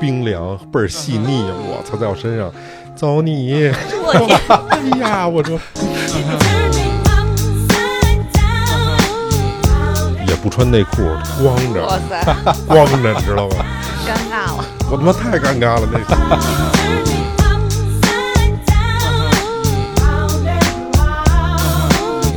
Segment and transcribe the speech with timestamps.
[0.00, 2.50] 冰凉倍儿细腻，我操，在我身上，
[2.96, 3.70] 走你！
[4.04, 4.40] 我天，
[4.70, 5.56] 哎呀，我说
[10.26, 11.02] 也不穿内裤，
[11.40, 12.24] 光哇着，塞，
[12.66, 13.56] 光着，你知道吗？
[14.04, 14.64] 尴尬了。
[14.90, 15.98] 我他妈太尴尬了，那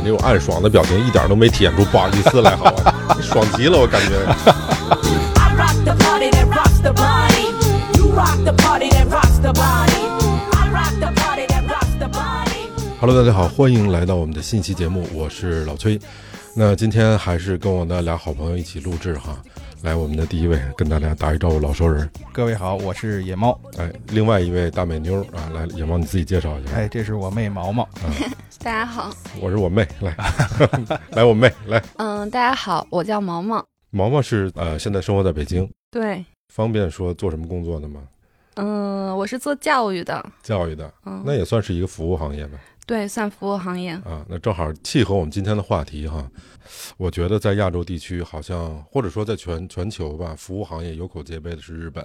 [0.06, 0.12] 次。
[0.12, 2.94] 你那种暗爽的表情一点都没体现出不好意思来，好吧？
[3.16, 4.24] 你爽极了，我感觉。
[12.98, 15.98] Hello，大家好，欢迎来到我们的新期节目，我是老崔。
[16.54, 19.36] 那今天还是跟我的俩好朋友一起录制哈。
[19.86, 22.10] 来，我们的第一位跟大家打一招呼，老熟人。
[22.32, 23.56] 各位好，我是野猫。
[23.78, 26.72] 哎，另外一位大美妞啊，来，野猫你自己介绍一下。
[26.72, 27.88] 哎，这是我妹毛毛。
[28.64, 30.16] 大家好，我是我妹，来，
[31.14, 33.64] 来我妹，来，嗯，大家好，我叫毛毛。
[33.90, 38.02] 毛毛是呃，现在生活在北京，对，方便说做什么工作的吗？
[38.54, 42.58] 嗯，我是做教育的，教育的，嗯，那也算是一个服务行业吧。
[42.86, 43.92] 对，算服务行业。
[43.92, 46.28] 啊，那正好契合我们今天的话题哈。
[46.96, 52.04] 我觉得在亚洲地区，好像或者说在全全球吧，服务行业有口皆碑的是日本，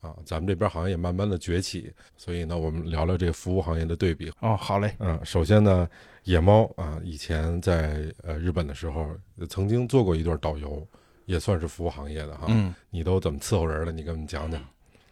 [0.00, 1.92] 啊，咱们这边好像也慢慢的崛起。
[2.16, 4.30] 所以呢，我们聊聊这个服务行业的对比。
[4.40, 4.94] 哦，好嘞。
[4.98, 5.88] 嗯，首先呢，
[6.24, 9.10] 野猫啊，以前在呃日本的时候，
[9.48, 10.86] 曾经做过一段导游，
[11.26, 12.46] 也算是服务行业的哈。
[12.48, 13.92] 嗯，你都怎么伺候人了？
[13.92, 14.60] 你给我们讲讲。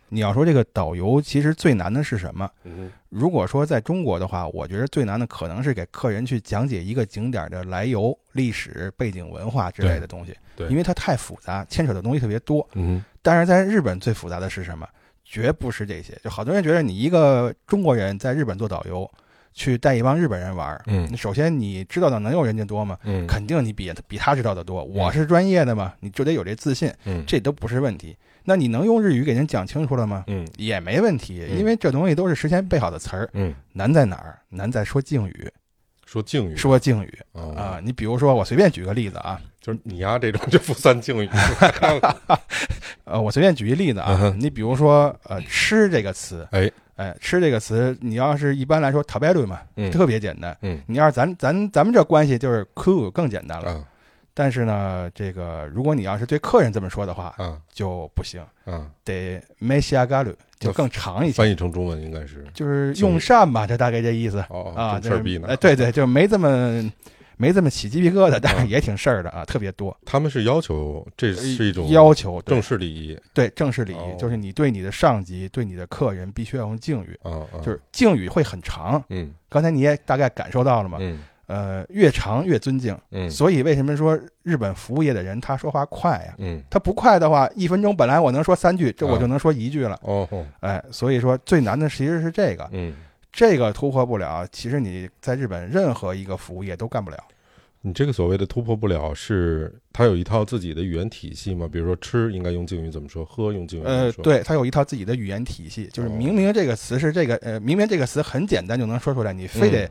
[0.09, 2.49] 你要说这个导游，其实最难的是什么？
[2.65, 12.67] 嗯如果说在中国的话，我觉得最难的可能是给客人去讲解一个景点的来由、历史背景、文化之类的东西，对因为它太复杂，牵扯的东西特别多。
[12.75, 14.87] 嗯但是在日本最复杂的是什么？
[15.25, 16.19] 绝不是这些。
[16.23, 19.11] 就好多人觉得你一个中国人在日本做导游，
[19.55, 22.99] 去带一帮日本人玩儿，嗯首先你知道的能有人家多吗？
[23.05, 24.85] 嗯，肯定你比比他知道的多。
[24.85, 28.17] 我是专业的嘛，你就得有这自信，嗯这都不是问题。
[28.45, 30.25] 那你能用日语给人讲清楚了吗？
[30.27, 33.29] 嗯也没问题，嗯因为这东西都是事先背好的词儿。
[33.33, 34.39] 嗯，难在哪儿？
[34.49, 35.51] 难在说敬语，
[36.07, 37.81] 说敬语说敬语啊啊。
[37.83, 41.29] 你比如说，我随便举个例子啊，就是你丫这种就不算敬语。
[43.05, 50.57] 呃，我随便举一例子啊嗯，你比如说，呃，吃这个词，哎哎，吃这个词，你要是一般来说，食べる嘛，嗯特别简单。
[50.63, 53.73] 嗯你要是咱咱咱们这关系就是 cool 更简单了。
[53.73, 53.85] 啊
[54.38, 58.90] 但是呢，这个如果你要是对客人这么说的话，啊就不行，啊！
[59.06, 65.00] 得めし上がる，就更长一些，翻译成中文应该是就是用膳吧，这大概这意思哦啊。
[65.00, 65.56] 这事儿逼呢哎，。
[65.58, 66.84] 对对，就没这么
[67.38, 69.96] 没这么起鸡皮疙瘩，但是也挺事儿的啊，特别多。
[70.04, 79.04] 他们是要求这是一种要求，对正式礼仪对正式礼哦仪，就是你对你的上级、对你的客人必须要用敬语，啊啊，就是敬语会很长。
[79.10, 80.98] 嗯刚才你也大概感受到了嘛？
[81.00, 82.97] 嗯 呃，越长越尊敬。
[83.11, 86.35] 嗯所以为什么说日本服务业的人他说话快呀？
[86.39, 89.99] 嗯他不快的话，一分钟本来我能说三句，这我啊就能说一句了。
[90.03, 92.95] 哦哦哎，所以说最难的其实是这个，嗯，
[93.33, 97.17] 这个突破不了，其实你在日本任何一个服务业都干不了。
[97.81, 101.69] 你这个所谓的突破不了，是他有一套自己的语言体系吗？
[101.71, 109.91] 比如说吃应该用敬语怎么说，喝用敬语怎么呃，说？，对，它有一套自己的语言体系，就是哦明明这个词是这个，呃，明明这个词很简单就能说出来，你非得、嗯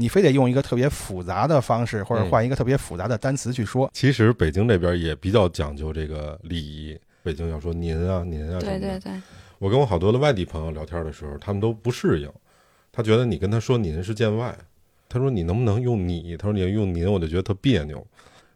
[0.00, 3.90] 你非得用一个特别复杂的方式，或者嗯换一个特别复杂的单词去说。
[3.92, 8.78] 其实北京这边也比较讲究这个礼仪，北京要说您啊您啊什么的。
[8.78, 9.12] 对对对，
[9.58, 12.32] 我跟我好多的外地朋友聊天的时候，他们都不适应，
[12.90, 14.56] 他觉得你跟他说您是见外，
[15.06, 16.34] 他说你能不能用你？
[16.38, 18.04] 他说你要用您，我就觉得特别扭。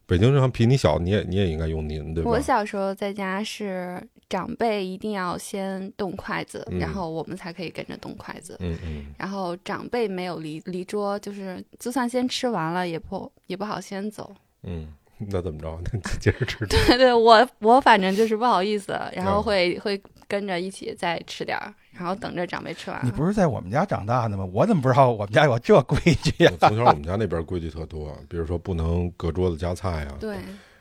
[0.06, 2.31] 北京人比你小，你也你也应该用您，对吧？
[2.31, 8.56] 我小时候在家是长辈一定要先动筷子，嗯然后我们才可以跟着动筷子。
[8.60, 14.34] 嗯嗯然后长辈没有离离桌，就是就算先吃完了，也不也不好先走。
[14.62, 14.88] 嗯，
[15.19, 15.81] 那怎么着？
[15.93, 16.64] 那接着吃。
[16.69, 23.00] 对对，我我反正就是不好意思，然后嗯会、会跟着一起再吃点儿，然后等着长辈吃完。
[23.05, 24.44] 你不是在我们家长大的吗？
[24.53, 30.37] 我怎么不知道我们家有这规矩呀、我从小我们家那边规矩特多，比如说不能隔桌子夹菜啊，对，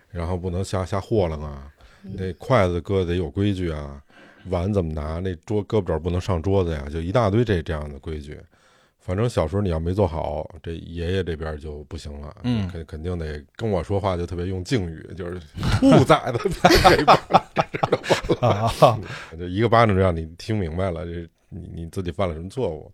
[0.09, 1.71] 然后不能瞎瞎和楞啊，
[2.03, 4.01] 嗯那筷子搁得有规矩啊，
[4.49, 8.39] 碗怎么拿，那桌胳膊肘不能上桌子呀，就一大堆这这样的规矩。
[9.05, 15.37] 反正小时候你要没做好，这爷爷这边就不行了，嗯肯肯定得跟我说话就特别用敬语，就是
[15.79, 17.17] 兔崽子在 这边！
[19.37, 22.89] 就一个巴掌就让你听明白了，这你你自己犯了什么错误？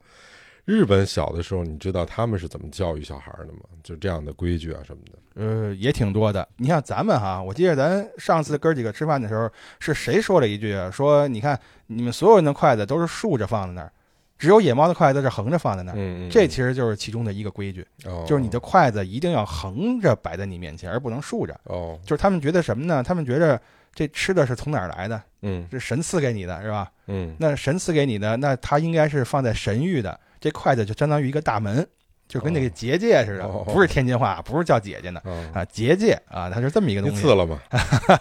[0.66, 3.60] 日本小的时候，你知道他们是怎么教育小孩的吗？
[3.84, 5.18] 就这样的规矩啊什么的。
[5.36, 6.48] 呃，也挺多的。
[6.58, 10.90] 你像咱们哈，我记得咱上次哥几个吃饭的时候，是谁说了一句啊？
[10.92, 13.92] 说你看你们所有人的筷子都是竖着放在那儿，
[14.40, 16.30] 只有野猫的筷子是横着放在那儿。
[16.32, 21.60] 这其实就是其中的一个规矩，哦就是你的筷子一定要横着摆在你面前，而不能竖着。
[21.66, 23.04] 哦，就是他们觉得什么呢？
[23.04, 23.62] 他们觉得
[23.94, 25.22] 这吃的是从哪儿来的？
[25.42, 26.90] 嗯是神赐给你的，是吧？
[27.08, 30.18] 嗯那神赐给你的，那它应该是放在神域的。
[30.40, 31.86] 这筷子就相当于一个大门，
[32.30, 35.20] 就跟那个结界似的，哦不是天津话，不是叫姐姐呢。
[35.26, 37.60] 哦，啊，结界啊，它是这么一个东西，刺了吗？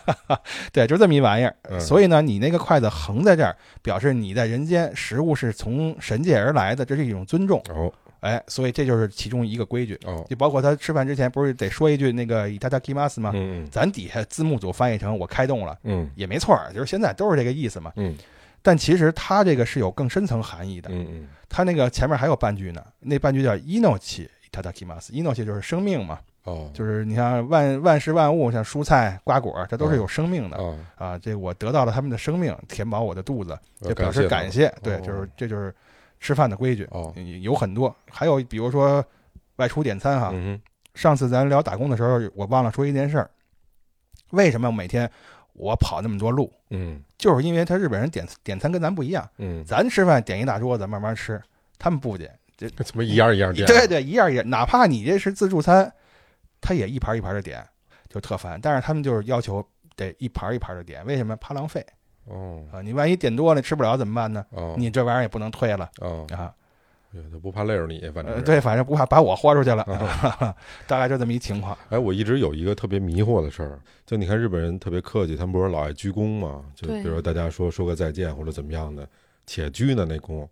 [0.72, 1.54] 对，就这么一玩意儿。
[1.68, 7.62] 嗯所以呢，你那个筷子横在这儿，表示你在人间食物是从神界而来的，这是一种尊重。
[7.68, 9.96] 哦哎，所以这就是其中一个规矩。
[10.04, 13.30] 哦，就包括他吃饭之前不是得说一句那个“伊塔塔 k i m a s 吗？
[13.32, 17.92] 嗯嗯咱底下字幕组翻译成“我开动了嗯”，也没错，就是现在都是这个意思嘛。
[17.94, 18.16] 嗯
[18.62, 20.90] 但其实它这个是有更深层含义的。
[20.90, 30.58] 嗯嗯它那个前面还有半句呢，那半句叫 “inochi itadakimasu”，inochi 就是生命嘛，哦，就是你像万万事万物，像蔬菜、瓜果，这都是有生命的。
[30.58, 34.70] 哦，啊，这我得到了他们的生命，填饱我的肚子，就表示感谢。
[34.82, 35.74] 对，哦就是这就是
[36.20, 37.94] 吃饭的规矩，哦，有很多。
[38.10, 39.02] 还有比如说
[39.56, 40.60] 外出点餐哈，嗯
[40.94, 43.30] 上次咱聊打工的时候，我忘了说一件事儿，
[44.32, 45.10] 为什么每天
[45.58, 46.52] 我跑那么多路？
[46.70, 51.42] 嗯就是因为他日本人点点餐跟咱不一样，嗯，咱吃饭点一大桌子慢慢吃，
[51.78, 52.30] 他们不点。
[52.56, 53.66] 这怎么一样一样点？
[53.66, 55.92] 对对，一样一样，哪怕你这是自助餐，
[56.60, 57.64] 他也一盘一盘的点，
[58.08, 58.58] 就特烦。
[58.60, 59.64] 但是他们就是要求
[59.94, 61.36] 得一盘一盘的点，为什么？
[61.36, 61.84] 怕浪费
[62.24, 62.82] 哦啊！
[62.82, 64.44] 你万一点多了吃不了怎么办呢？
[64.50, 66.52] 哦，你这玩意儿也不能退了哦，啊。
[67.10, 70.54] 对他不怕累着你，反正呃，对，反正不怕把我豁出去了，啊
[70.86, 71.76] 大概就这么一情况。
[71.88, 76.64] 哎，我一直有一个特别迷惑的事儿，就你看日本人特别客气，他们不是老爱鞠躬吗？
[76.74, 79.08] 就比如说大家说说个再见或者怎么样的，
[79.46, 80.46] 且鞠呢那躬，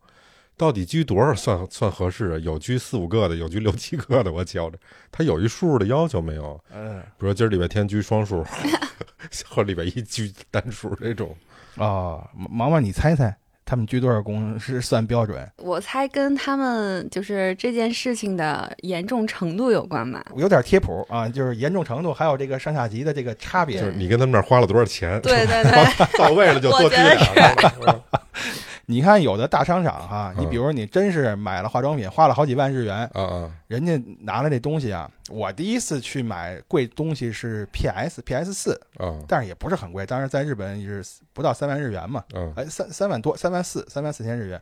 [0.57, 2.39] 到底鞠多少算算合适啊？
[2.39, 4.79] 有鞠四五个的，有鞠六七个的，我瞧着，
[5.13, 6.59] 他有一数的要求没有？
[6.73, 8.43] 嗯，比如说今儿礼拜天鞠双数，
[9.51, 11.37] 或礼拜一鞠单数这种。
[11.77, 13.37] 哦，毛毛，你猜猜
[13.67, 15.47] 他们鞠多少躬是算标准？
[15.59, 20.25] 我猜跟他们就是这件事情的严重程度有关吧。
[20.37, 23.81] 有点贴谱啊，就是严重程度，还有这个上下级的这个差别。
[23.81, 25.21] 就是你跟他们那儿花了多少钱？
[25.21, 25.85] 对对对，
[26.17, 27.73] 到位了就多鞠我觉得俩。
[27.89, 28.01] 嗯
[28.89, 42.53] 你看有的大商场哈，嗯你比如你真是买了化妆品，花了好几万日元，啊啊人家拿了这东西啊，我第一次去买贵东西是 PS PS 四，啊但是也不是很贵，当然在日本也是不到三万日元嘛，嗯！
[42.57, 44.61] 哎，三三万多，三万四，三万四千日元。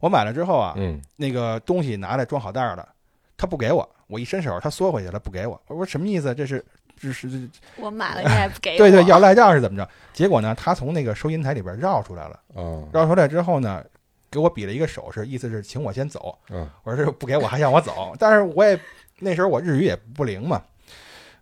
[0.00, 2.88] 我买了之后啊，嗯那个东西拿来装好袋儿了，
[3.36, 5.60] 他不给我，我一伸手，他缩回去了，不给我。
[5.66, 6.34] 我说什么意思？
[6.34, 6.64] 这是
[6.98, 8.78] 这是这我买了你还 不给我？
[8.78, 9.88] 对对要赖账是怎么着？
[10.14, 13.84] 结果呢，他从那个收银台里边绕出来了，啊绕出来之后呢，
[14.30, 16.38] 给我比了一个手势，意思是请我先走。
[16.50, 18.78] 嗯我说这不给我还让我走，但是我也
[19.18, 20.62] 那时候我日语也不灵嘛，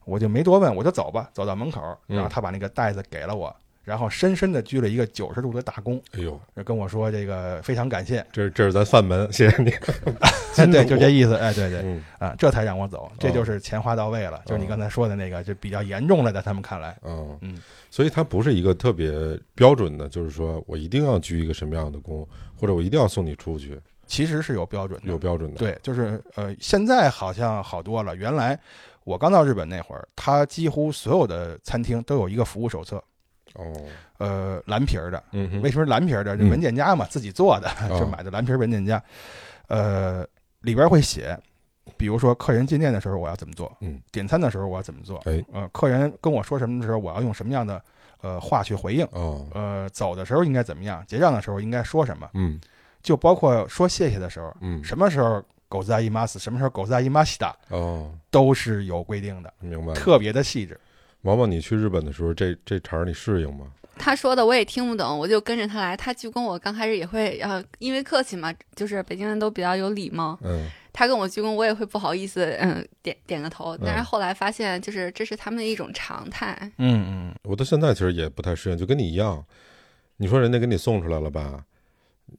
[0.04, 9.72] 我就没多问，我就走吧，走到门口，嗯然后他把那个袋子给了我，然后深深的鞠了一个九十度的大躬，哎呦，跟我说这个非常感谢，这这是咱范门，谢谢你。
[10.70, 11.80] 对，就这意思，哎，对对。
[11.82, 17.60] 嗯啊，这才让我走，这就是钱花到位了，就是你刚才说的那个，就比较严重了，在他们看来，哦嗯，
[17.90, 19.10] 所以它不是一个特别
[19.56, 22.24] 标准的，就是说我一定要鞠一个什么样的躬，
[22.54, 28.14] 或者我一定要送你出去，其实是有标准的，有标准的。，对，就是呃，现在好像好多了。
[28.16, 28.58] 原来
[29.04, 33.02] 我刚到日本那会儿，它几乎所有的餐厅都有一个服务手册，
[33.54, 33.72] 哦，
[34.18, 35.22] 呃，蓝皮儿的。
[35.32, 36.36] 嗯，为什么蓝皮儿的？
[36.36, 39.02] 这嗯文件夹嘛，自己做的，哦就买的蓝皮儿文件夹。
[39.68, 40.26] 呃，
[40.60, 41.38] 里边会写，
[41.96, 47.82] 比如说客人进店的时候我要怎么做，嗯，点餐的时候我要怎么做，哎，呃，客人跟我说什么的时候我要用什么样的
[48.20, 52.60] 呃话去回应，哦，呃，走的时候应该怎么样，结账的时候应该说什么，嗯
[53.04, 59.92] 就包括说谢谢的时候，嗯，什么时候狗在伊马斯，什么时候狗在伊马西达，哦，都是有规定的，明白。
[59.92, 60.80] 特别的细致。
[61.20, 63.66] 毛毛，你去日本的时候，这这茬儿你适应吗？
[63.96, 65.96] 他说的我也听不懂，我就跟着他来。
[65.96, 70.36] 他鞠躬，我刚开始也会，呃，因为客气嘛，就是北京人都比较有礼貌。
[70.42, 73.76] 嗯他跟我鞠躬，我也会不好意思，嗯，点点个头。
[73.76, 76.56] 但是后来发现，就是这是他们的一种常态。
[76.78, 79.44] 嗯嗯，我到现在其实也不太适应，就跟你一样。
[80.18, 81.64] 你说人家给你送出来了吧，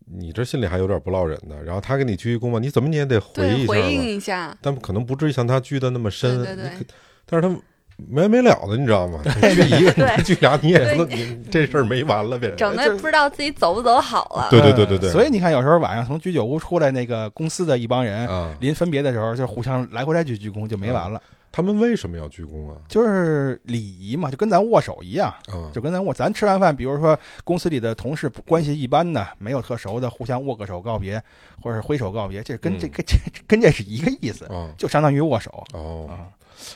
[0.05, 1.63] 你这心里还有点不落忍的。
[1.63, 3.93] 然后他给你鞠一躬吧，你怎么你也得回对，回一下回。
[3.93, 4.57] 应一下。
[4.61, 6.85] 但可能不至于像他鞠的那么深，对对对你可
[7.25, 7.55] 但是他
[7.97, 9.21] 没完没了的，你知道吗？
[9.23, 12.53] 你鞠一个，对你鞠俩，你也不能，你这事儿没完了呗。
[12.57, 14.47] 整的不知道自己走不走好了。
[14.49, 21.21] 对对对对所以你看，有时候晚上从居酒屋出来，那个公司的一帮人，啊，临分别的时候就互相来回来去鞠躬，就没完了。
[21.55, 22.75] 他们为什么要鞠躬啊？
[22.89, 26.13] 就是礼仪嘛，就跟咱握手一样，啊，就跟咱握。
[26.13, 31.23] 咱吃完饭，比如说公司里的同事关系一般的，没有特熟的，互相握个手告别，
[31.61, 33.15] 或者是挥手告别，这跟这嗯跟这
[33.47, 36.27] 跟这是一个意思，哦就相当于握手哦，啊。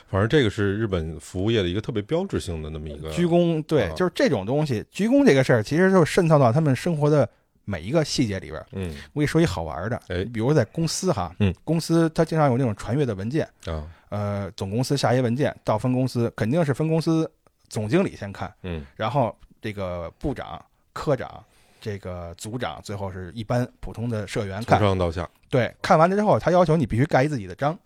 [0.08, 4.82] 反正这个是日本服务业的一个特别标志性的那么一个鞠躬，对啊，就是这种东西。
[4.90, 7.28] 鞠躬这个事儿，其实就渗透到他们生活的
[7.66, 8.64] 每一个细节里边。
[8.72, 17.30] 嗯我给你说一好玩的，哎比如在公司哈，嗯，公司它经常有那种传阅的文件，啊呃，总公司下一文件到分公司，肯定是分公司
[17.68, 20.62] 总经理先看，嗯然后这个部长、
[20.92, 21.42] 科长、
[21.80, 24.80] 这个组长，最后是一般普通的社员从看。
[24.80, 27.78] 上到下，对，看完了之后，他要求你必须盖一自己的章，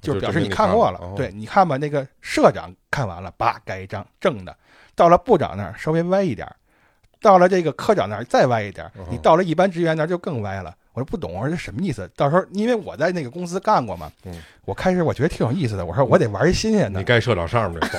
[0.00, 0.98] 就是表示你看过了。
[1.00, 4.56] 哦对，你看吧，那个社长看完了，叭盖一张正的，
[4.94, 6.54] 到了部长那儿稍微歪一点儿，
[7.20, 10.76] 到了这个科长那儿再歪一点你到了一般职员那儿就更歪了。
[10.94, 12.08] 我说不懂，我说这什么意思？
[12.16, 14.32] 到时候因为我在那个公司干过嘛，嗯
[14.64, 17.04] 我开始我觉得挺有意思的，我说我得玩一新鲜的你。
[17.04, 17.98] 盖社长上面 走。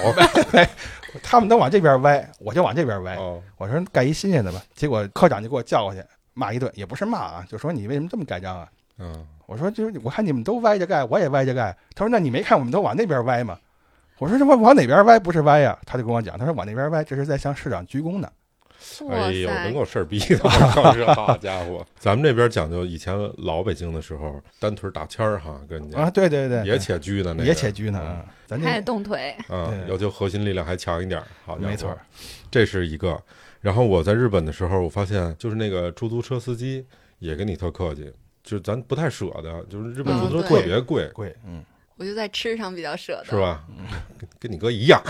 [1.21, 3.15] 他们都往这边歪，我就往这边歪。
[3.17, 6.01] 哦，我说盖一新鲜的吧，结果科长就给我叫过去
[6.33, 8.67] 骂一顿，也不是骂啊，就说你为什么这么盖章啊？
[8.97, 11.75] 嗯我说就是我看你们都歪着盖，我也歪着盖。
[11.93, 13.57] 他说那你没看我们都往那边歪吗？
[14.17, 15.77] 我说这往往哪边歪不是歪呀？
[15.85, 18.31] 他就跟我讲，他说往那边歪这是在向市长鞠躬呢。
[19.05, 20.37] 哇哎呦，塞能，够事儿逼的，
[21.15, 21.85] 好家伙！
[21.99, 27.45] 咱们这边讲究，以前老北京的时候，单腿打签儿哈，跟你啊，对对对，也且拘呢，那个。
[27.45, 28.25] 也且拘呢，嗯。
[28.47, 31.97] 咱还得动腿，啊，要求核心力量还强一点儿，好家伙，没错，
[32.51, 33.19] 这是一个。
[33.59, 36.85] 然后我在日本的时候，我发现就是那个出租车司机
[37.17, 38.13] 也跟你特客气，
[38.43, 41.63] 就是咱不太舍得，就是日本嗯出租车特别贵，贵，嗯，
[41.97, 43.39] 我就在吃上比较舍得，是？
[43.41, 43.63] 吧？
[44.19, 45.01] 跟跟你哥一样，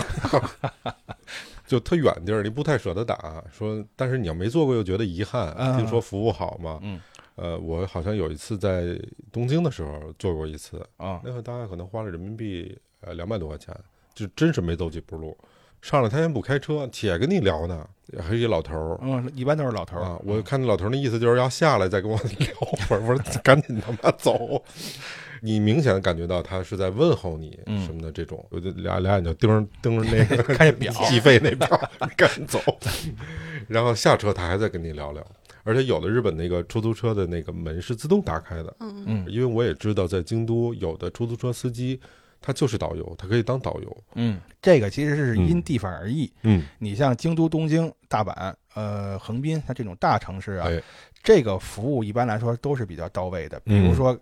[1.66, 3.42] 就特远地儿，你不太舍得打。
[3.52, 5.52] 说，但是你要没做过，又觉得遗憾。
[5.58, 7.00] 嗯听说服务好嘛，嗯，
[7.34, 8.98] 呃，我好像有一次在
[9.32, 13.74] 东京的时候做过一次，啊，那会大概可能花了人民币呃两百多块钱，
[14.14, 15.36] 就真是没走几步路。
[15.82, 17.86] 上来他先不开车，且跟你聊呢，
[18.18, 18.98] 还是一老头儿。
[19.02, 22.48] 嗯，一般都是老头儿啊，我看那老头儿那意思就是要下来再跟我聊
[22.88, 24.62] 会儿， 我说赶紧他妈走。
[25.40, 27.84] 你明显感觉到他是在问候你嗯。
[27.84, 30.92] 什么的这种，我就俩俩眼就盯着盯着那个 看这表。
[31.08, 31.68] 计费那表，
[32.16, 32.60] 赶紧走。
[33.68, 35.24] 然后下车他还在跟你聊聊，
[35.64, 39.26] 而且有的日本那个出租车的那个门是自动打开的，嗯，嗯。
[39.28, 42.00] 因为我也知道在京都有的出租车司机
[42.46, 44.04] 他就是导游，他可以当导游。
[44.14, 46.32] 嗯，这个其实是因嗯地方而异。
[46.42, 50.80] 嗯，你像京都、东京、大阪、呃横滨，它这种大城市啊，哎，
[51.24, 53.58] 这个服务一般来说都是比较到位的。
[53.64, 54.16] 比嗯如说，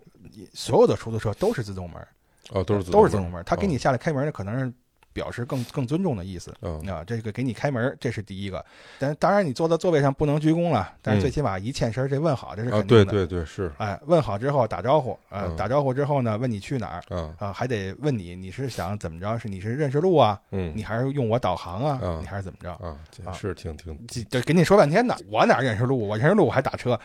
[0.55, 2.01] 所有的出租车都是自动门，
[2.49, 4.73] 哦，都是自都是自动门，他给哦你下来开门的，可能是
[5.15, 6.53] 表示更更尊重的意思。
[6.61, 8.63] 嗯啊，这个给你开门，这是第一个。
[8.99, 13.05] 但当然，你坐到座位上不能鞠躬了，但是最起码一欠身，这问好，这是啊，肯定的。
[13.05, 19.39] 对对对，是哎，问好之后打招呼，呃，嗯打招呼之后呢，问你去哪儿啊，啊，还得问你你是想怎么着？
[19.39, 22.71] 是你是认识路啊，嗯，你还是用我导航啊，嗯你还是怎么着？
[22.85, 26.05] 啊，啊是挺挺这这给你说半天呢，我哪认识路？
[26.07, 26.99] 我认识路我还打车，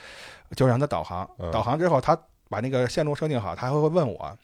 [0.56, 1.28] 就让他导航。
[1.38, 4.36] 嗯导航之后，他把那个线路设定好，他还会问我，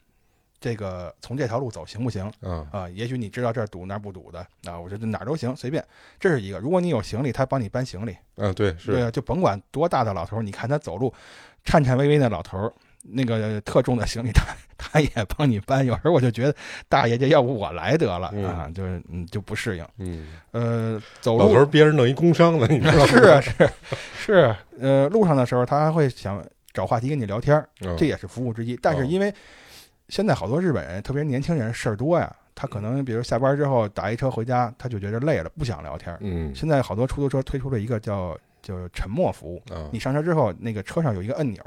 [0.59, 2.25] 这个从这条路走行不行？
[2.41, 5.83] 啊，啊，也许你知道这儿堵那儿不堵的啊，我觉得哪儿都行，随便。
[6.19, 6.59] 这是一个。
[6.59, 11.13] 如果你有行李，他帮你搬行李，嗯，对，对是，啊，就甭管多大的老头儿，你看他走路
[11.63, 12.73] 颤颤巍巍那老头儿，
[13.03, 14.45] 那个特重的行李他
[14.77, 15.85] 他也帮你搬。
[15.85, 16.55] 有时候我就觉得
[16.89, 19.85] 大爷这要不我来得了、嗯啊，就是嗯就不适应。
[19.99, 23.05] 嗯，呃，走路老头儿憋着弄一工伤了，你知道吗？
[23.05, 23.69] 是啊是
[24.17, 28.77] 是，呃，路上的时候他还会想找话题跟你聊天儿，嗯这也是服务之一。
[28.81, 29.33] 但哦是因为
[30.09, 36.17] 现在好多日本人，特别是年轻人事儿多呀，他可能比如下班之后打一车回家，他就觉得累了，不想聊天儿。
[36.21, 36.53] 嗯。
[36.55, 39.89] 现在好多出租车推出了一个叫叫沉默服务，啊。
[39.91, 41.61] 你上车之后，那个车上有一个按钮，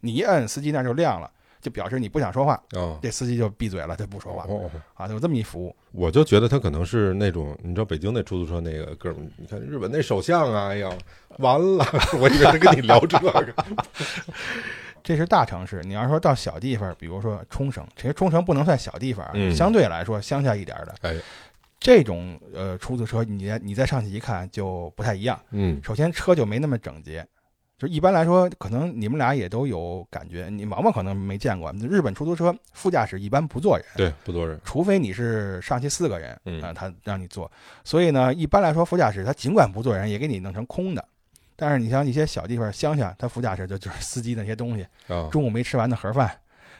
[0.00, 1.30] 你一摁，司机那儿就亮了，
[1.60, 4.44] 就表示你不想说话，哦，这司机就闭嘴了，他不说话。
[4.48, 5.74] 哦，啊，有这么一服务。
[5.92, 10.88] 我就觉得他可能是那种，你知道北京那出租车那个哥们儿，你看日本那首相啊，哎呀，
[11.38, 11.84] 完了，
[12.20, 13.44] 我以为他跟你聊这个，
[15.02, 21.16] 这是大城市，你要说到小地方，比如说冲绳，其实冲绳不能算小地方相对来说乡下一点的，哎，
[21.78, 25.40] 这种呃出租车，你再你再上去一看就不太一样。
[25.50, 27.26] 嗯首先车就没那么整洁，
[27.78, 33.86] 就一般来说，可能你们俩也都有感觉，你毛毛可能没见过，日本出租车副驾驶一般不坐人。
[33.96, 37.50] 对，不坐人，除非你是上去四个人，嗯啊，他让你坐，
[37.82, 41.02] 所以呢，一般来说，副驾驶他尽管不坐人，也给你弄成空的。
[41.60, 46.32] 但是你像一些小地方乡下，他副驾驶就就是司机那些东西，啊，中午没吃完的盒饭，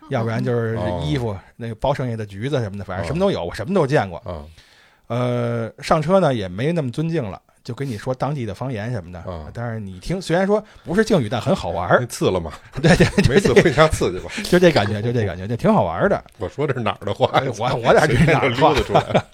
[0.08, 1.04] 要不然就是哦。
[1.06, 4.18] 衣服那个包剩下的橘子什么的，反正哦什么都有，我什么都见过。
[4.20, 4.42] 啊
[5.08, 9.20] 呃，上车呢也没那么尊敬了，就跟你说当地的方言什么的。
[9.20, 11.88] 啊但是你听，虽然说不是敬语，但很好玩。
[12.10, 12.52] 刺了吗？
[12.82, 14.28] 对对，没就这刺回家刺去吧。
[14.42, 16.24] 就这感觉，就这感觉，就挺好玩的。
[16.38, 17.48] 我说这是哪儿的话哎？
[17.56, 19.24] 我我哪知随便哪儿就溜达出来了。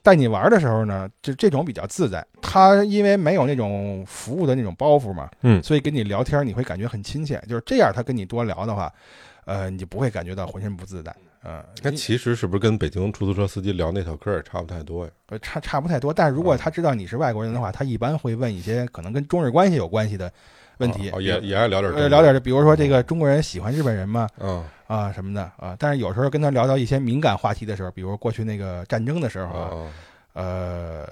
[0.00, 2.24] 带你玩的时候呢，就这种比较自在。
[2.40, 7.42] 他因为没有那种服务的那种包袱嘛，嗯所以跟你聊天你会感觉很亲切。
[7.48, 8.92] 就是这样，他跟你多聊的话，
[9.44, 11.12] 呃，你就不会感觉到浑身不自在。
[11.44, 15.10] 嗯、那其实是不是跟北京出租车司机聊那套嗑也差不太多呀？
[15.28, 16.12] 呃，差差不太多。
[16.12, 20.32] 但是如果他知道你是外国人的话，他一般会问一些可能跟中日关系有关系的
[20.78, 24.28] 问题，哦也也爱聊点呃聊点，比如说这个中国人喜欢日本人吗？
[24.38, 29.90] 嗯啊什么的啊，但是有时候跟他聊到一些敏感话题的时候，比如过去那个战争的时候啊，哦
[30.34, 31.08] 呃，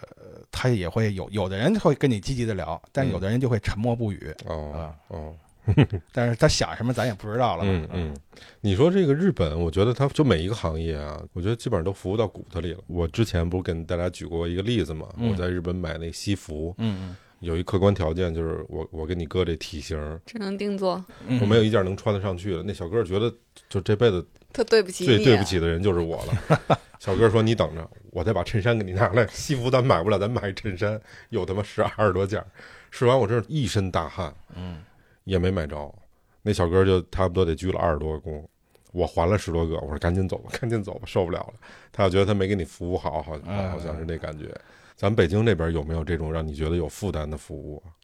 [0.52, 5.34] 他也会有有的人会跟你积极的聊，但有的人就会沉默不语，哦啊哦，
[6.12, 7.64] 但是他想什么咱也不知道了。
[7.64, 8.16] 嗯嗯，
[8.60, 12.78] 你说这个日本，我觉得他就每一个行业啊，我觉得基本上都服务到骨子里了。
[12.86, 15.08] 我之前不是跟大家举过一个例子嘛？
[15.16, 22.62] 嗯我在日本买那西服，嗯有一客观条件就是我我跟你哥这体型，只能定做，嗯，我没有一件能穿得上去的。
[22.62, 23.32] 那小哥觉得
[23.68, 25.06] 就这辈子特对不起。
[25.06, 26.78] 最对不起的人就是我了。
[27.00, 29.26] 小哥说：“你等着，我再把衬衫给你拿来。
[29.28, 31.00] 西服咱买不了，咱买衬衫，
[31.30, 32.44] 有他妈十二十多件。
[32.90, 34.82] 试完我真是一身大汗，嗯，
[35.30, 35.94] 也没买着。
[36.42, 38.44] 那小哥就差不多得鞠了二十多个躬，
[38.92, 39.76] 我还了十多个。
[39.76, 41.54] 我说赶紧走吧，赶紧走吧，受不了了。
[41.92, 44.52] 他要觉得他没给你服务好，好嗯好像是那感觉。
[44.96, 47.94] 咱北京这边有没有这种让你觉得有负担的服务啊？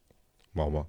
[0.52, 0.86] 毛毛，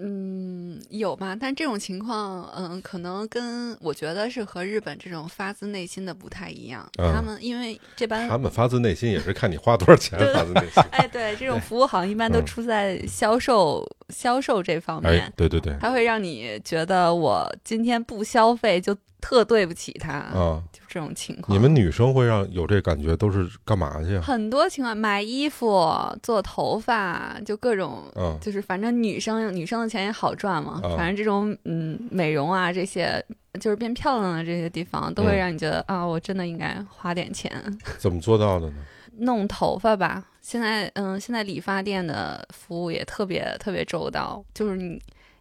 [0.00, 1.36] 嗯，有吧？
[1.38, 6.88] 但这种情况，嗯，可能跟我觉得是和日本这种发自内心的不太一样。
[6.98, 10.82] 嗯他们因为这般他们发自内心也是看你花多少钱发自内心。
[10.92, 21.56] 哎，对，这种服务行业一般都嗯出在销售、销售这方面哎，，对对对，他会让你觉得我今天不消费就特对不起他，啊，就这种情况。
[21.56, 24.22] 你们女生会让有这感觉，都是干嘛去啊？
[24.22, 30.80] 很多情况，买衣服、做头发，就各种，嗯就是反正女生女生的钱也好赚嘛。
[30.82, 33.24] 啊反正这种嗯美容啊这些，
[33.60, 37.52] 就是变漂亮的这些地方，都会嗯让你觉得、啊，我真的应该花点钱
[37.98, 38.76] 怎么做到的呢？
[39.18, 40.24] 弄头发吧。
[40.40, 45.00] 现在嗯，现在理发店的服务也特别特别周到，就是你。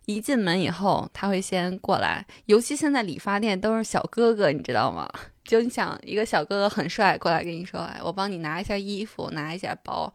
[0.09, 5.05] 一进门以后，他会先过来，尤其现在理发店都是小哥哥，你知道吗？
[5.47, 10.11] 就你想一个小哥哥很帅，过来跟你说，哎，我帮你拿一下衣服，拿一下包，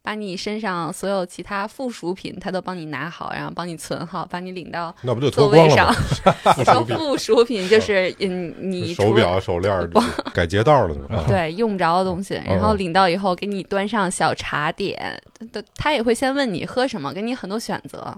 [0.00, 6.52] 把你身上所有其他附属品他都帮你拿好，然后帮你存好，把你领到那不就座位上脱光了吗？。
[6.54, 9.90] 附说附属品就是嗯，你手表、手链儿，
[10.32, 10.96] 改街道了？
[11.26, 15.20] 对，用不着的东西，然后哦领到以后给你端上小茶点，
[15.52, 18.16] 他他也会先问你喝什么，给你很多选择。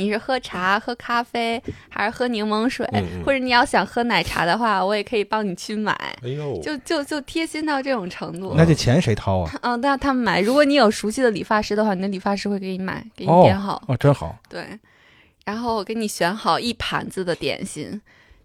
[0.00, 2.88] 你是喝茶、喝咖啡，还是喝柠檬水？
[2.94, 5.92] 嗯嗯或者你要想喝奶茶的话，我也可以帮你去买。
[6.22, 8.54] 哎呦，就就就贴心到这种程度。
[8.56, 9.52] 那这钱谁掏啊？
[9.62, 13.82] 嗯，那他们买，如果你有熟悉的理发师的话，你的理发师会给你买，给你哦点好。
[13.86, 14.36] 哦，真好。
[14.48, 14.66] 对，
[15.44, 18.00] 然后我给你选好一盘子的点心。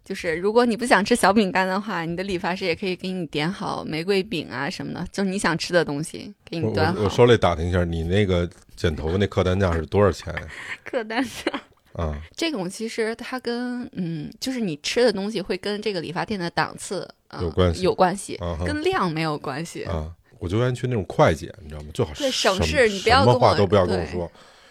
[0.06, 7.00] 就是如果你不想吃小饼干的话，你的理发师也可以给你点好玫瑰饼啊什么的，就是你想吃的东西给你端好。
[7.00, 10.34] 我我手里打听一下，你那个剪头发那客单价是多少钱
[10.86, 11.60] 客单价
[11.94, 12.16] 啊？
[12.38, 19.84] 这种其实它跟嗯，就是你吃的东西会跟这个理发店的档次、呃、有关系有关系，啊跟量没有关系。
[19.86, 20.12] 啊！
[20.38, 21.88] 我就愿意去那种快剪，你知道吗？
[21.94, 24.30] 最好对省事你不要跟我什么话都不要跟我说。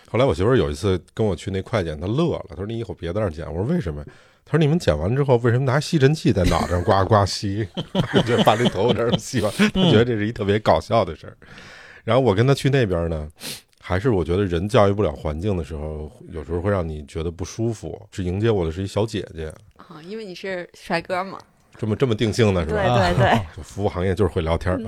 [0.08, 4.04] 后来我媳妇儿有一次跟我去那快剪，她乐了，她说：“你以后别在那儿剪。”我说：“为什么
[4.44, 7.66] 呀？”她说：“你们剪完之后，为什么拿吸尘器在脑袋上刮刮吸？
[8.26, 11.36] 就把这头发这儿吸完，他觉得这是一特别搞笑的事儿。
[12.04, 13.28] 然后我跟他去那边呢，
[13.80, 18.00] 还是我觉得人教育不了环境的时候，有时候会让你觉得不舒服。
[18.12, 21.38] 是迎接我的是一小姐姐，啊，因为你是帅哥嘛。
[21.76, 22.82] 这么这么定性的是吧？
[22.84, 24.80] 对对，对 服务行业就是会聊天儿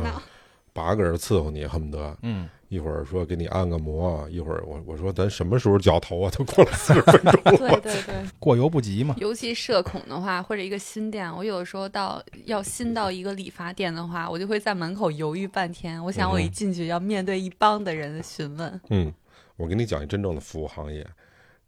[0.73, 2.17] 八个人伺候你，恨不得。
[2.23, 6.31] 嗯，一会儿说给你按个摩，一会儿我我说咱什么时候绞头啊？
[6.37, 8.15] 都过了四十分钟了，对对对。
[8.41, 9.15] 过犹不及嘛。
[9.19, 16.03] 尤其社恐的话，或者一个新店，我有时候到要新到一个理发店的话，我就会在门口犹豫半天。
[16.05, 19.13] 我想我一进去要面对一帮的人的询问，嗯，
[19.57, 21.07] 我给你讲一真正的服务行业，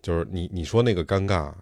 [0.03, 1.53] 就是你你说那个尴尬，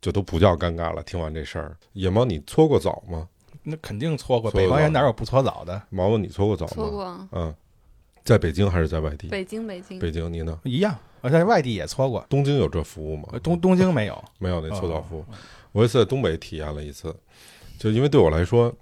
[0.00, 1.02] 就都不叫尴尬了。
[1.02, 3.28] 听完这事儿，野猫你搓过澡吗？
[3.62, 5.80] 那肯定搓过，搓过北方人哪有不搓澡的？
[5.88, 6.72] 毛毛你搓过澡吗？
[6.74, 7.54] 搓过嗯，
[8.24, 9.28] 在北京还是在外地？
[9.28, 10.58] 北京北京，北京，你呢？
[10.64, 13.28] 一样，我在外地也搓过，东京有这服务吗？
[13.32, 14.24] 呃东东京没有。
[14.40, 15.24] 没有那搓澡哦服务。
[15.72, 17.14] 我有一次在东北体验了一次，
[17.78, 18.74] 就因为对我来说，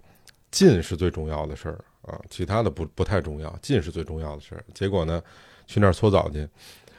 [0.51, 4.65] 近是最重要的事儿啊，其他的不不太重要，近是最重要的事儿。
[4.75, 5.21] 结果呢，
[5.67, 6.47] 去那儿搓澡去，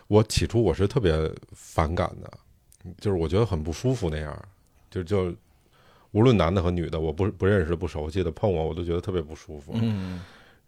[0.08, 2.30] 我起初我是特别反感的，
[3.00, 4.46] 就是我觉得很不舒服那样，
[4.90, 5.34] 就就
[6.12, 9.72] 无论男的和女的，我不不认识不熟悉的碰我，我都觉得特别不舒服。
[9.76, 10.22] 嗯，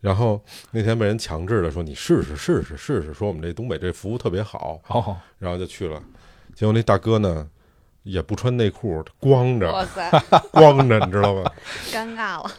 [0.06, 0.39] 然后
[0.70, 6.00] 那天被人强制的说你试试试试试试，说我们这东北这服务特别好，哦，然后就去了。
[6.54, 7.48] 结果那大哥呢，
[8.04, 10.12] 也不穿内裤，光着，哇塞，
[10.54, 11.52] 光着，你知道吗？
[11.91, 12.52] 尴尬了。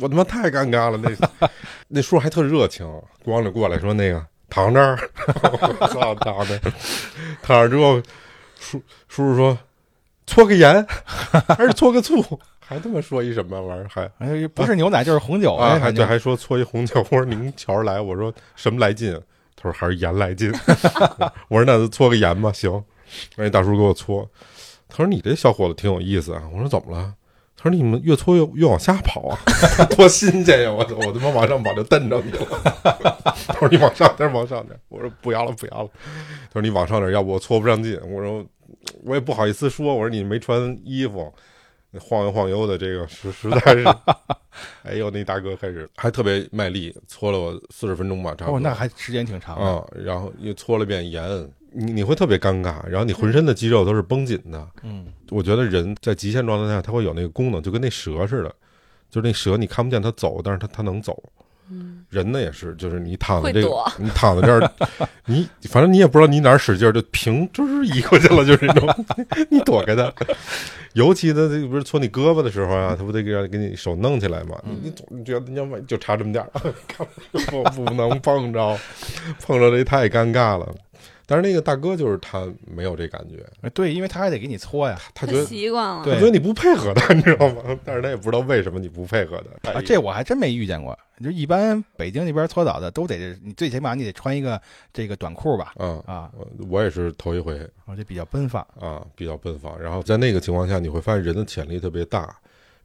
[0.00, 0.98] 我他妈太尴尬了。
[0.98, 1.48] 那
[1.86, 2.84] 那叔叔还特热情，
[3.24, 4.98] 光着过来说那个躺这儿，
[5.78, 6.60] 我操，躺着，
[7.40, 8.02] 躺着之后，
[8.58, 9.56] 叔叔叔说
[10.26, 10.84] 搓个盐
[11.46, 17.00] 还是搓个醋，还他妈说一什么玩意儿，还哎，不是牛奶就是红酒啊，对，还说搓一红酒。
[17.10, 19.18] 我说您瞧着来，我说什么来劲？
[19.56, 20.52] 他说还是盐来劲。
[21.48, 22.70] 我说那就搓个盐吧，行。
[22.70, 24.28] 让那大叔给我搓，
[24.86, 26.42] 他说你这小伙子挺有意思啊。
[26.52, 27.14] 我说怎么了？
[27.56, 29.38] 他说你们越搓越越往下跑啊，
[29.96, 30.70] 多新鲜呀！
[30.70, 32.46] 我操，我他妈往上跑就蹬着你了。
[33.48, 34.78] 他说你往上点，往上点。
[34.88, 35.88] 我说不要了，不要了。
[36.52, 37.98] 他说你往上点，要不我搓不上劲。
[38.04, 38.44] 我说
[39.02, 41.34] 我也不好意思说，我说你没穿衣服，
[41.98, 43.84] 晃悠晃悠的，这个实 实在是。
[44.82, 48.56] 哎呦，那大哥开始还特别卖力，搓了我四十分钟吧，差不多。
[48.56, 49.64] 哦，那还时间挺长的。
[49.64, 54.68] 啊、然后又搓了遍盐，你你会特别尴尬，然后你浑身的肌肉都是绷紧的。
[54.82, 58.52] 嗯，我觉得人在极限状态下，他会有那个功能，就跟那蛇似的，
[59.08, 61.22] 就是那蛇你看不见它走，但是它它能走。
[61.70, 64.70] 嗯，人呢也是，就是你躺在这个，你躺在这儿，
[65.26, 69.06] 你反正你也不知道你哪儿使劲儿，就平就是移过去了，就是那种，
[69.50, 70.12] 你躲开它。
[70.94, 74.58] 尤其他这不是搓你胳膊的时候啊，他不得给让给你手弄起来嘛？
[74.64, 76.74] 你你总你觉得你要不就差这么点儿，
[77.50, 78.78] 不不能碰着，
[79.40, 80.66] 碰着这太尴尬了。
[81.30, 84.98] 但是那个大哥就是他没有这感觉，哎对，因为他还得给你搓呀。
[85.14, 86.02] 他觉得习惯了。
[86.02, 87.78] 对他觉得你不配合他，你知道吗？
[87.84, 89.72] 但是他也不知道为什么你不配合他。
[89.72, 90.98] 啊，这我还真没遇见过。
[91.22, 94.58] 就一般北京那边搓澡的都得，你最起码你得穿一个
[94.90, 95.74] 这个短裤吧？
[95.76, 98.66] 啊啊，我我也是头一回我这比较奔放。
[98.80, 99.78] 啊，比较奔放。
[99.78, 102.34] 然后在那个情况下，你会发现人的潜力特别大。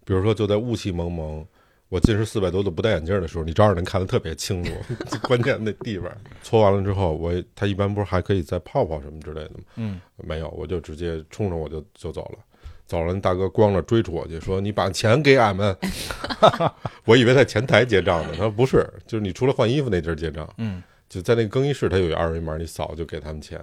[0.05, 1.45] 比如说，就在雾气蒙蒙，
[1.93, 4.71] 我近视四百多度不戴眼镜的时候，你照样能看得特别清楚。
[5.21, 9.59] 关键那地方搓完了之后，我他一般不是还可以再泡泡什么之类的吗？
[9.75, 12.39] 嗯，没有，我就直接冲着我就就走了。
[12.87, 15.77] 走了，大哥光着追出我去，说：“你把钱给俺们。
[17.05, 23.61] ”我以为在前台结账呢，他说不是，就是你除了换衣服那地儿结账，嗯，就在那个更衣室，他有一二维码，你扫就给他们钱，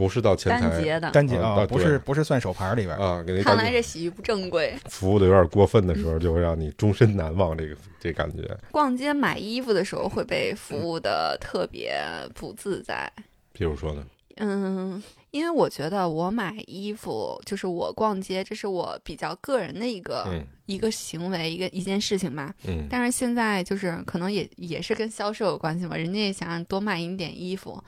[0.00, 2.96] 不是到前台单节的，单节啊，不是不是算手牌里边。
[2.96, 4.74] 啊，给那看来这洗浴不正规。
[4.88, 8.56] 服务的有点过分的时候，就会让你终身难忘这个这感觉。
[8.70, 12.02] 逛街买衣服的时候会被服务的特别
[12.34, 13.12] 不自在。
[13.52, 14.02] 比如说呢，
[14.38, 22.54] 嗯，因为我觉得我买衣服就是我逛街，这是我比较个人的一个、嗯一个行为，一个一件事情吧。
[22.64, 27.82] 嗯但是现在就是可能也也是跟销售有关系嘛，人家也想让多卖你点衣服，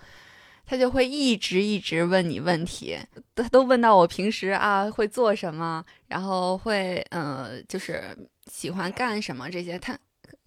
[0.73, 2.97] 他就会一直一直问你问题，
[3.35, 8.03] 他都问到我平时啊会做什么，然后会呃就是
[8.51, 9.99] 喜欢干什么这些，他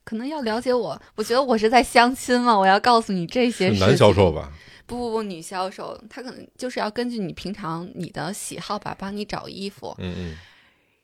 [0.03, 0.99] 可能要了解我。
[1.13, 3.75] 我觉得我是在相亲嘛，我要告诉你这些事情。
[3.75, 4.51] 是男销售吧？
[4.87, 9.93] 不不不，女销售，他可能就是要根据你平常你的喜好吧，帮你找衣服。
[9.99, 10.35] 嗯嗯，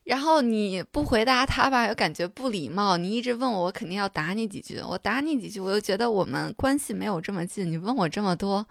[0.04, 2.98] 然后你不回答他吧，又感觉不礼貌。
[2.98, 4.82] 你一直问我，我肯定要答你几句。
[4.82, 7.72] 我答你几句，我又觉得我们关系没有这么近。
[7.72, 8.66] 你问我这么多，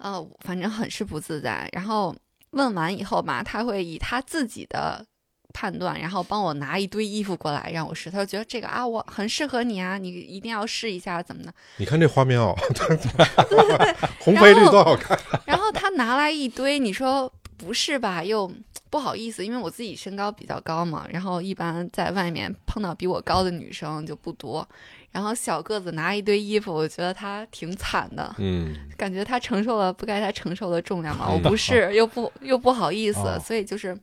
[0.00, 1.68] 呃，反正很是不自在。
[1.72, 2.14] 然后
[2.50, 5.04] 问完以后吧，他会以他自己的
[5.52, 8.10] 判断，然后帮我拿一堆衣服过来让我试。
[8.10, 11.52] 他就觉得这个啊，我很适合你啊，你一定要试一下，怎么的？
[11.76, 15.18] 你看这花棉袄，对对对， 红配绿多好看。
[15.44, 18.24] 然后他拿来一堆，你说不是吧？
[18.24, 18.50] 又
[18.88, 24.66] 不好意思，因为我自己身高比较高嘛，然后一般在外面碰到比我高的女生就不多。
[25.12, 31.28] 然后小个子拿一堆衣服，我觉得他挺惨的，嗯，感觉他承受了不该他承受的重量嘛。
[31.28, 33.96] 我嗯不是，又不又不好意思，哦所以就是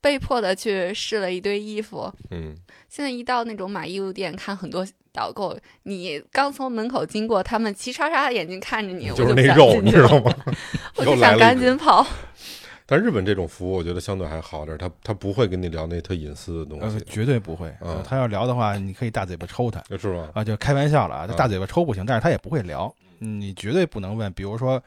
[0.00, 2.10] 被迫的去试了一堆衣服。
[2.30, 2.54] 嗯，
[2.88, 10.34] 现在一到那种买衣服店，看很多导购，你刚从门口经过，他们齐刷刷的眼睛看着你，我就那肉，你知道吗？
[10.96, 12.06] 我就想赶紧跑。
[12.90, 17.68] 但日本这种服务，我觉得相对还好点儿，他他不会跟你聊那特隐私的东呃西，，绝对不会。
[17.82, 20.30] 嗯呃他要聊的话，你可以大嘴巴抽他是吧？
[20.32, 22.92] 啊，就开玩笑了啊，他大嘴巴抽不行，但是他也不会聊。
[23.20, 24.82] 嗯你绝对不能问，比如说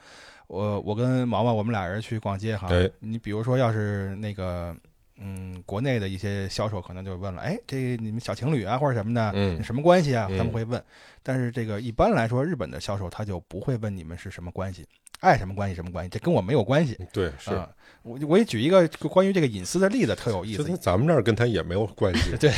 [0.48, 4.76] 我我跟毛毛我们俩人去逛街哈哎，你比如说要是那个
[5.20, 10.26] 嗯国内的一些销售可能就问了，哎，这你们小情侣啊或者什么的，嗯什么关系啊？
[10.32, 10.84] 嗯他们会问。
[11.22, 14.84] 但是这个一般来说，日本的销售他就不会问你们是什么关系，
[15.20, 16.98] 爱什么关系什么关系，这跟我没有关系。
[17.14, 17.54] 对，是。
[17.54, 17.70] 啊，
[18.04, 20.76] 我我也举一个关于这个隐私的例子，特有意思就在。
[20.78, 22.52] 咱们这儿跟他也没有关系， 对，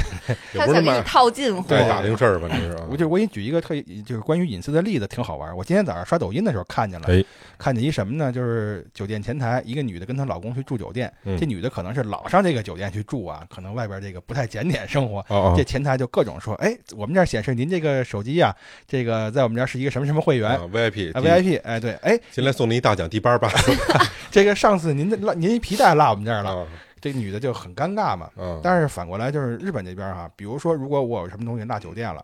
[0.53, 2.95] 也不是套近乎，对打听事儿吧，这是啊 我。
[2.95, 3.75] 就我给你举一个特
[4.05, 5.55] 就是关于隐私的例子，挺好玩儿。
[5.55, 7.23] 我今天早上刷抖音的时候看见了，哎
[7.57, 8.31] 看见一什么呢？
[8.31, 15.19] 就是酒店前台一个女的跟她老公去住酒店，嗯这女的可能是老上这个酒店去住啊，可能外边这个不太检点生活。
[15.29, 18.53] 哦哦这前台就各种说，哎，我们这儿显示您这个手机啊、
[18.87, 23.51] 这个在我们这儿是一个什么什么会员啊，VIP 啊，VIP，哎，对，哎，进来送您一大奖，第八吧
[24.31, 26.67] 这个上次您的落您一皮带落我们这儿了，啊
[27.01, 28.29] 这女的就很尴尬嘛。
[28.37, 32.23] 嗯，但是反过来就是日本这边哈、比如说如果我有什么东西落酒店了，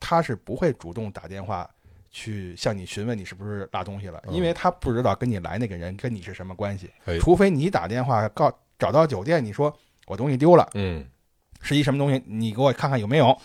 [0.00, 1.68] 他是不会主动打电话
[2.10, 4.34] 去向你询问你是不是落东西了，嗯。
[4.34, 9.72] 因为他不知道跟你来那个人跟你是什么关系哎，除非你打电话告找到酒店，你说
[10.06, 11.06] 我东西丢了，嗯。
[11.62, 13.36] 是一什么东西，你给我看看有没有，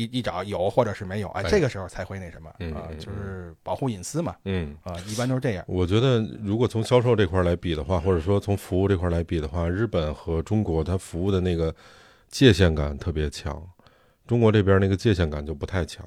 [0.00, 4.74] 一一找有或者是没有，哎，哎这个时候才会那什么啊就是保护隐私嘛，嗯。
[4.82, 5.64] 啊，一般都是这样。
[5.68, 11.74] 我觉得，如果从销售这块来比的话，或者说从服务这块来比的话，日本和中国它服务的那个
[12.28, 13.62] 界限感特别强，
[14.26, 16.06] 中国这边那个界限感就不太强。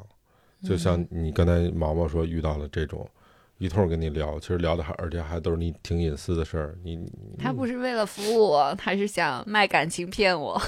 [0.64, 3.08] 就像你刚才毛毛说遇到了这种，
[3.64, 7.08] 一通跟你聊，其实聊的还而且还都是你挺隐私的事儿，你你
[7.40, 10.62] 他不是为了服务我，他是想卖感情骗我。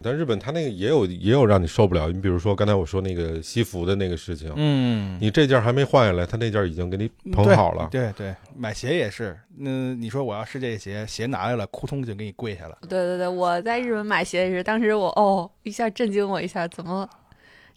[0.00, 12.78] 但日本他那个也有也有让你受不了，你比如说刚才我说那个西服的那个事情，嗯，你这件还没换下来，他那件已经给你捧对好了，对对，买鞋也是，那你说我要试这鞋，鞋拿来了，扑通就给你跪下了。
[12.88, 17.06] 对对对，我在日本买鞋也是，当时我哦一下震惊我一下，怎么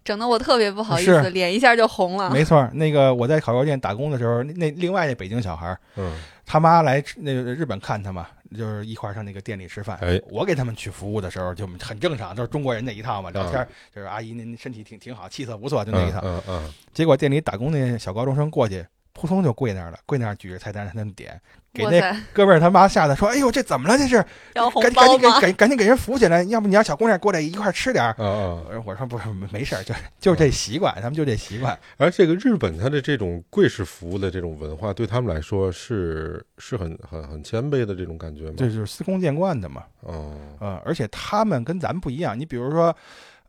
[0.03, 2.29] 整的我特别不好意思，脸一下就红了。
[2.29, 6.13] 没错，那个我在烤肉店打工的时候，那那另外那北京小孩儿，嗯，
[6.45, 9.97] 他妈来那个日本看他嘛，就是一块儿上那个店里吃饭。
[10.01, 16.19] 哎我给他们去服务的时候就很正常，都是中国人那一套嘛，聊天就是阿姨您身体挺挺好，气色不错，就那一套。
[16.23, 18.85] 嗯嗯嗯，结果店里打工那小高中生过去，
[19.23, 21.39] 扑通就跪那儿了，跪那儿举着菜单让他们点，
[21.73, 23.97] 给那，哥们儿他妈吓得说：“哎呦，这怎么了？
[23.97, 24.17] 这是
[24.53, 25.27] 赶紧赶紧给？
[25.41, 28.83] 赶赶紧给人扶起来，要不你让小姑娘过来一块儿吃点儿。”嗯嗯。
[28.85, 31.77] 我说不是没没事儿，就就是这习惯，他们就这习惯。
[31.97, 38.55] 而这个日本他的这种跪式服务的这种文化，对他们来说是是很很很谦卑的这种感觉吗？
[38.57, 39.83] 这就是司空见惯的嘛。
[40.01, 42.37] 哦，呃，而且他们跟咱们不一样。
[42.37, 42.93] 你比如说，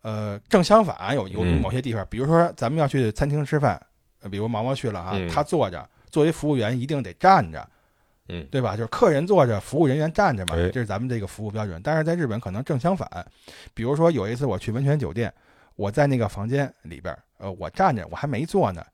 [0.02, 3.86] 呃，正相反，有有嗯某些地方，比如说咱们要去餐厅吃饭，呃
[4.30, 7.68] 比如毛毛去了啊，嗯他坐着，作为服务员一定得站着，
[8.28, 8.76] 嗯对吧？
[8.76, 11.80] 就是客人坐着，服务人员站着嘛，哎这是咱们这个服务标准。
[11.82, 13.08] 但是在日本可能正相反，
[13.74, 15.32] 比如说有一次我去温泉酒店，
[15.76, 18.84] 我在那个房间里边，呃，我站着，我还没坐呢。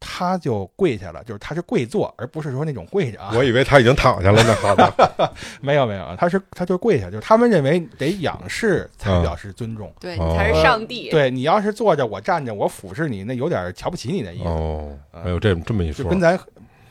[0.00, 3.32] 他就跪下了，就是他是跪坐，而不是说那种跪着啊。
[3.34, 4.54] 我以为他已经躺下了呢。
[4.62, 9.92] 好的，没有没有，他是他就跪下，就是他们认为得仰视才啊表示尊重。
[10.00, 11.10] 对才是上帝。
[11.10, 16.38] 对你要是坐着，我站着，我俯视你，那有点瞧不起你的意思，哦，还有这这么一说，就跟咱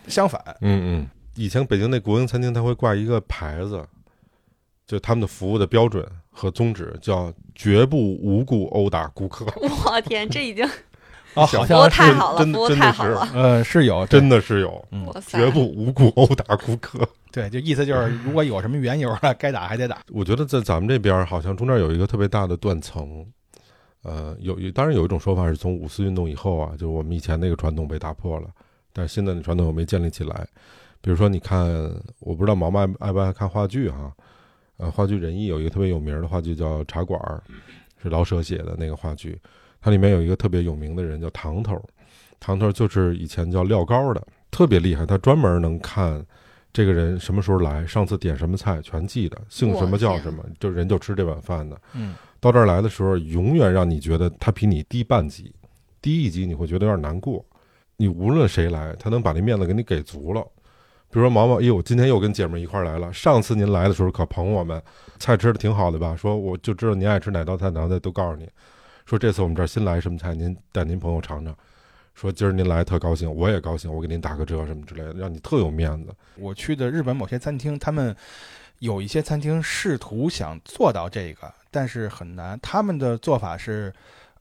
[0.07, 0.41] 相反。
[0.61, 3.83] 嗯嗯，以前北京那国营餐厅，他会挂一个牌子，
[4.85, 9.45] 就他们的服务的标准和宗旨叫绝不无故殴打顾客，
[9.85, 10.67] 我天，这已经
[11.37, 13.29] 啊，小服务好像是，太好了，真真的是太好了。
[13.33, 17.07] 呃，是有真的是有，嗯，绝不无故殴打顾客。
[17.31, 19.99] 对，就意思就是，如果有什么缘由了，该打还得打。
[20.11, 23.25] 我觉得在咱们这边儿好像中间有一个特别大的断层，
[24.03, 28.47] 呃，有有当然有一种说法是从五四运动以后啊，就是我们以前那个传统被打破了，
[28.91, 30.47] 但是新的传统又没建立起来。
[30.99, 31.69] 比如说，你看，
[32.19, 34.11] 我不知道毛毛爱爱不爱看话剧哈、
[34.77, 37.21] 呃，话剧仁义有一个特别有名的话剧叫《茶馆》，
[38.01, 39.39] 是老舍写的那个话剧，
[39.81, 41.81] 它里面有一个特别有名的人叫糖头，
[42.39, 46.23] 糖头就是以前叫廖高的，特别厉害，他专门能看
[46.73, 51.79] 这个人什么时候来，上次点什么菜全记得，姓什么叫什么，就人就吃这碗饭的。
[51.93, 55.53] 嗯，到这儿来的时候，永远让你觉得他比你低半级，
[56.01, 57.43] 低一级你会觉得有点难过。
[57.95, 60.41] 你无论谁来，他能把那面子给你给足了。
[61.09, 63.11] 比如说毛毛，哎呦，今天又跟姐们儿一块儿来了。
[63.11, 64.79] 上次您来的时候可捧我们，
[65.17, 66.15] 菜吃的挺好的吧？
[66.15, 68.47] 说我就知道您爱吃哪道菜，哪道菜都告诉你。
[69.07, 71.55] 说这次我们这儿新来什么菜，您带您朋友尝尝。
[72.13, 76.13] 说今儿您来特高兴，我也高兴，我给您打个折什么之类的，让你特有面子。
[76.35, 78.13] 我去的日本某些餐厅，他们
[78.79, 82.59] 有一些餐厅试图想做到这个，但是很难。
[82.61, 83.93] 他们的做法是，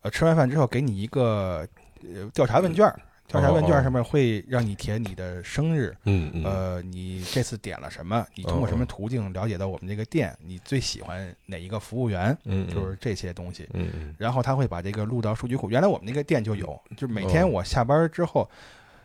[0.02, 1.64] 呃，吃完饭之后给你一个
[2.02, 2.98] 呃调查问卷儿，
[3.28, 8.24] 调查问卷儿上面会让你填你的生日，嗯嗯，呃，你这次点了什么？
[8.34, 10.36] 你通过什么途径了解到我们这个店？
[10.40, 12.36] 你最喜欢哪一个服务员？
[12.44, 13.68] 嗯，就是这些东西。
[13.72, 15.68] 嗯嗯然后他会把这个录到数据库。
[15.68, 18.48] 原来我们那个店就有，就是每天哦我下班之后，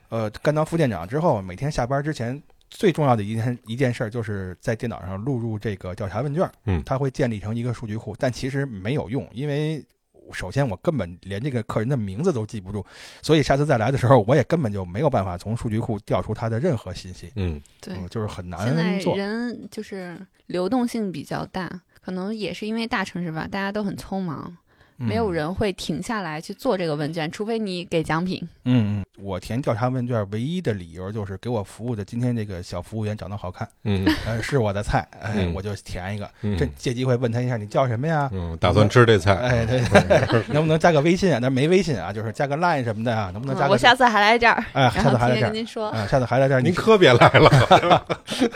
[0.09, 6.47] 呃，干当副店长之后，每天下班之前最重要的一件一件事儿就是在电脑上录入这个调查问卷。
[6.65, 9.83] 嗯它会建立成一个数据库，但其实没有用，因为。
[10.33, 12.85] 首先，我根本连这个客人的名字都记不住，
[13.21, 17.61] 所以下次再来的时候，我也根本就没有办法从数据库调出他的任何信息，嗯。
[17.79, 19.17] 对，嗯，就是很现在难做。
[19.17, 20.17] 人就是
[20.47, 24.55] 流动性比较大，可能也是因为大城市吧，大家都很匆忙，
[25.01, 28.41] 没有嗯人会停下来去做这个问卷，除非你给奖品。
[28.65, 36.29] 嗯嗯，我填调查问卷唯一的理由就是给我服务的今天这个小服务员长得好看，嗯呃，是我的菜，哎，嗯我就填一个。
[36.41, 38.29] 嗯，这借机会问他一下，你叫什么呀？
[38.33, 39.81] 嗯，打算吃这菜，哎，对，
[40.27, 41.39] 对 能不能加个微信啊？
[41.41, 43.69] 那没微信啊，就是加个 Line 什么的啊，能不能加个？
[43.69, 45.51] 嗯我下次还来这儿，哎，下次还来这儿。
[45.51, 45.89] 您说。
[45.89, 46.61] 啊，下次还来这儿。
[46.61, 48.05] 您可别来了。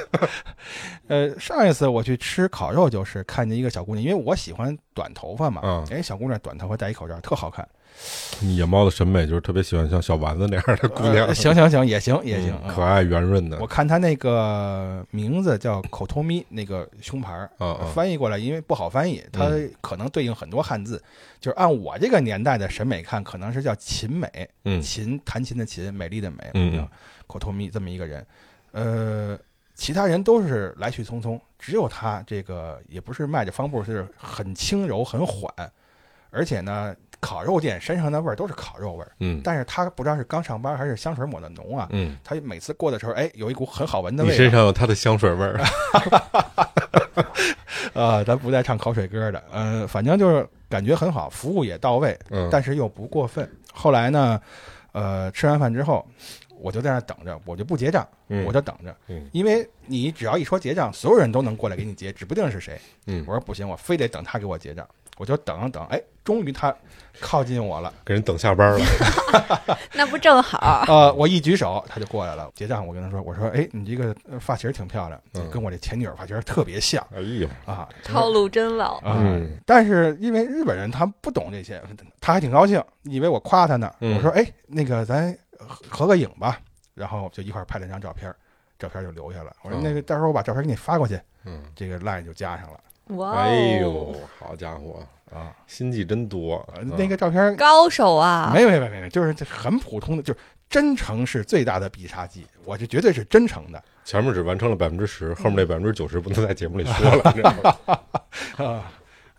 [1.08, 7.68] 呃，上一次我去吃烤肉，就是看见一个小姑娘，因为我喜欢短头发嘛，嗯哎，小姑娘短头发戴一口罩，特好看。
[8.42, 13.66] 你野猫的审美就是特别喜欢像小丸子那样的姑娘，呃行行行，也行也行可爱圆润的我。
[13.66, 17.50] 看他那个名字叫口头咪，那个胸牌儿
[17.94, 21.02] 翻译过来因为不好翻译，它可能对应很多汉字。
[21.40, 24.28] 就是按我这个年代的审美看，可能是叫琴美，
[24.66, 26.86] 嗯琴弹琴的琴，美丽的美，嗯
[27.28, 28.26] 口头咪这么一个人。
[28.74, 29.40] 呃，
[29.74, 35.50] 其他人都是来去匆匆，只有他这个也不是迈着方步，是很轻柔很缓，
[36.32, 41.88] 而且呢，烤肉店身上的味儿都是烤肉味儿，嗯但是他不知道是刚上班还是香水抹的浓啊。
[41.92, 44.44] 嗯，他每次过的时候，哎，有一股很好闻的你味道。
[44.44, 45.60] 身上有他的香水味儿。
[47.94, 53.50] 啊、咱不再唱口水歌的，呃，反正就是感觉很好，服务也到位，嗯，但是又不过分。
[53.74, 54.42] 后来呢，
[54.92, 56.06] 呃，吃完饭之后，
[56.60, 62.78] 我就在那等着，我就不结账，嗯我就等着，嗯因为你只要一说结账，所有人都能过来给你结，指不定是谁。
[63.08, 64.86] 嗯我说不行，我非得等他给我结账，
[65.18, 66.76] 我就等啊等，哎，终于他
[67.22, 68.86] 靠近我了，给人等下班了。
[69.94, 70.84] 那不正好？
[70.88, 78.96] 呃，我一举手他就过来了，结账，我跟他说，我说，哎，你这个呃发型挺漂亮，嗯跟我这前女友发型特别像哎呦，啊，套路真老。
[78.96, 81.82] 啊、嗯但是因为日本人他不懂这些，
[82.20, 83.94] 他还挺高兴，以为我夸他呢。
[84.02, 86.60] 嗯我说：“哎，那个咱合合个影吧。”
[86.96, 88.34] 然后就一块拍了张照片，
[88.80, 89.54] 照片就留下了。
[89.64, 95.56] 我说：“哦那个到时候我把照片给你发过去，嗯，这个 line 就加上了哇哦，哎呦，好家伙，啊。
[95.68, 96.84] 心计真多呃。
[96.84, 98.52] 那个照片高手啊！
[98.54, 100.40] 没没没没没，就是很普通的，就是
[100.70, 107.54] 真诚是最大的必杀技，我这绝对是真诚的前面只完成了百分之十，后面那百分之九十不能在节目里说了，你知道
[107.86, 108.00] 吗？
[108.66, 108.92] 啊。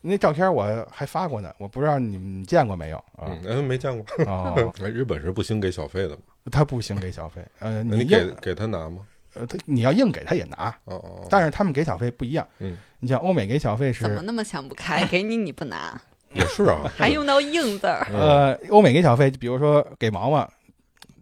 [0.03, 3.27] 那照片我还发过呢，我不知道你们见过没有啊？
[3.27, 4.25] 嗯，哎，没见过。
[4.27, 6.23] 哦， 哎，日本是不兴给小费的吗？
[6.53, 8.99] 他不兴给小费，呃，你给给他拿吗？
[9.39, 12.47] 呃，他你要硬给他也拿，哦哦，但是他们给小费不一样。
[12.59, 15.05] 嗯，你像欧美给小费是，怎么那么想不开？
[15.09, 16.01] 给你你不拿，
[16.35, 18.07] 也是啊， 还用到硬字儿？
[18.11, 20.49] 嗯呃，欧美给小费，比如说给毛毛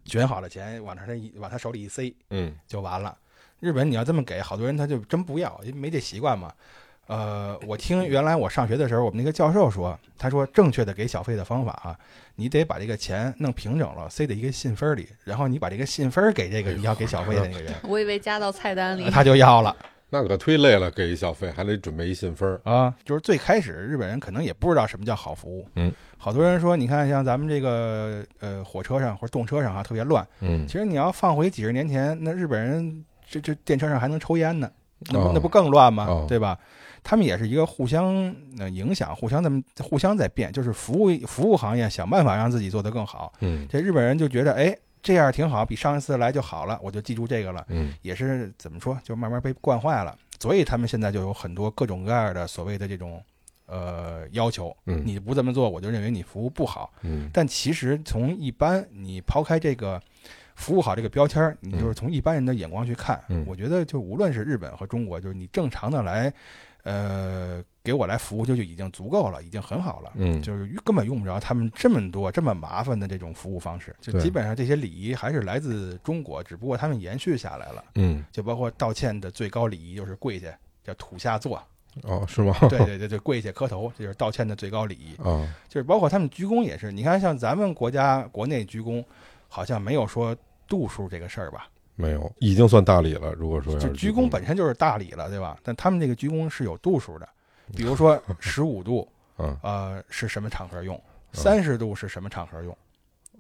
[0.05, 3.16] 卷好了钱往他一往他手里一塞嗯就完了。
[3.61, 6.53] 日本你要这么给，好多人他就真不要，因为没这习惯嘛。
[7.07, 11.97] 呃，我听原来我上学的时候，我们那个教授说，他说正确的给小费的方法啊，
[12.37, 19.11] 你得把这个钱弄平整了，塞在一个信封里，然后你把这个信封给这个你要给小费的那个人， 我以为加到菜单里。
[19.11, 19.75] 他就要了。
[20.11, 22.59] 那可忒累了，给一小费还得准备一信封。
[22.62, 34.71] 啊，就是最开始日本人可能也不知道什么叫好服务，嗯，好多人说，你看像咱们这个呃火车上或者动车上啊特别乱，嗯其实你要放回几十年前，那日本人这这电车上还能抽烟呢，
[35.11, 36.07] 那不、哦那不更乱吗？
[36.07, 36.57] 哦对吧？
[37.05, 43.31] 他们也是一个互相呃影响，互相这么互相在变，就是服务服务行业想办法让自己做得更好。
[43.40, 43.69] 嗯。
[43.69, 47.62] 这日本人就觉得，哎，这样挺好，比上一次来就好了，我就记住这个了。
[47.69, 47.93] 嗯。
[48.01, 53.23] 也是怎么说，就慢慢被惯坏了，所以他们现在就有很多各种各样的所谓的这种
[53.67, 55.03] 呃要求，嗯。
[55.05, 56.90] 你不这么做，我就认为你服务不好。
[57.03, 57.29] 嗯。
[57.35, 60.01] 但其实从一般你抛开这个
[60.55, 63.45] 服务好这个标签，你就是从一般人的眼光去看，嗯。
[63.47, 66.33] 我觉得就无论是日本和中国，就是你正常的来，
[66.85, 70.12] 呃，给我来服务就就已经足够了，已经很好了。
[70.14, 77.85] 嗯，就是根本用不着他们这么多这么麻烦的这种服务方式，就基本上这些礼仪还是来自中国，只不过他们延续下来了。
[77.97, 80.49] 嗯就包括道歉的最高礼仪就是跪下，
[80.83, 81.61] 叫土下坐，
[82.03, 82.55] 哦是吗？
[82.68, 85.14] 对对对对， 跪下磕头，这就是道歉的最高礼仪。
[85.23, 89.03] 啊就是包括他们鞠躬也是，你看像咱们国家国内鞠躬，
[89.49, 90.37] 好像没有说
[90.68, 91.66] 度数这个事儿吧？
[91.96, 93.33] 没有，已经算大礼了。
[93.35, 95.57] 如果说要就鞠鞠躬本身就是大礼了，对吧？
[95.62, 97.28] 但他们这个鞠躬是有度数的，
[97.76, 101.00] 比如说十五度， 啊，呃，是什么场合用？
[101.33, 102.76] 三十度是什么场合用？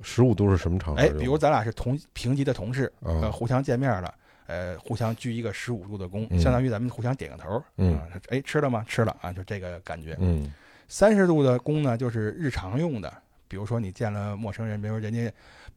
[0.02, 4.12] 十五度是什么场合哎，比如咱俩是同平级的同事，呃，啊互相见面了，
[4.46, 8.84] 呃，互相鞠一个十五度的躬，嗯相当于咱们互相点个头，嗯啊，哎，吃了吗？
[8.88, 10.16] 吃了啊，就这个感觉。
[10.20, 10.52] 嗯
[10.88, 13.12] 三十度的躬呢，就是日常用的，
[13.48, 15.32] 比如说你见了陌生人，比如人家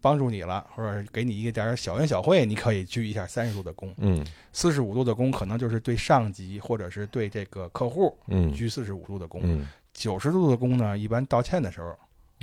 [0.08, 3.94] 帮助你了，或者给你一点小恩小惠，你可以鞠一下三十度的躬。
[3.98, 9.40] 嗯四十五度的躬可能就是对上级或者是对这个客户嗯鞠四十五度的躬。
[9.44, 11.90] 嗯九十度的躬呢，一般道歉的时候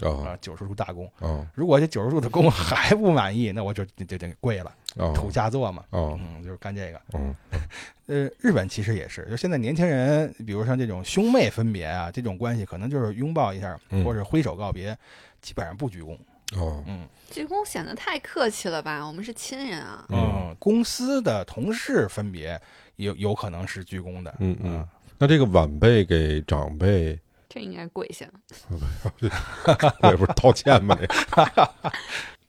[0.07, 1.09] 啊啊，九十度大躬。
[1.27, 5.85] 啊如果这九十度的躬 还不满意，那我就就就得跪了，啊土下座嘛。
[5.91, 7.01] 哦嗯，就是干这个。
[7.15, 7.35] 嗯
[8.07, 14.95] 呃，日本其实也是，就现在年轻人，比如像这种兄妹分别啊，这种关系可能就是拥抱一下，嗯或者挥手告别，
[15.41, 16.15] 基本上不鞠躬。
[16.57, 19.05] 哦嗯鞠躬显得太客气了吧？
[19.05, 20.07] 我们是亲人啊。
[20.11, 22.61] 嗯公司的同事分别
[22.97, 24.35] 有有可能是鞠躬的。
[24.39, 24.89] 嗯嗯，
[25.19, 28.27] 那这个晚辈给长辈，这应该跪下。
[30.01, 30.97] 我也不是道歉吗？
[30.97, 31.11] 这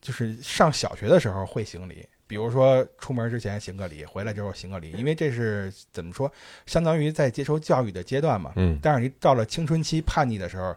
[0.00, 6.30] 就是上小学的时候会行礼，比如说出门之前行个礼，回来之后行个礼，因为这是怎么说，
[6.66, 8.52] 相当于在接受教育的阶段嘛。
[8.54, 10.76] 嗯但是你到了青春期叛逆的时候，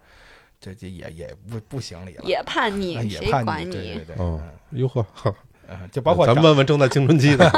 [0.59, 4.41] 这这也也不不行理了，也叛逆，啊也叛谁管逆，对对对，哦，
[4.71, 5.33] 哟呵，哈
[5.67, 7.49] 嗯，嗯就包括长咱问问正在青春期的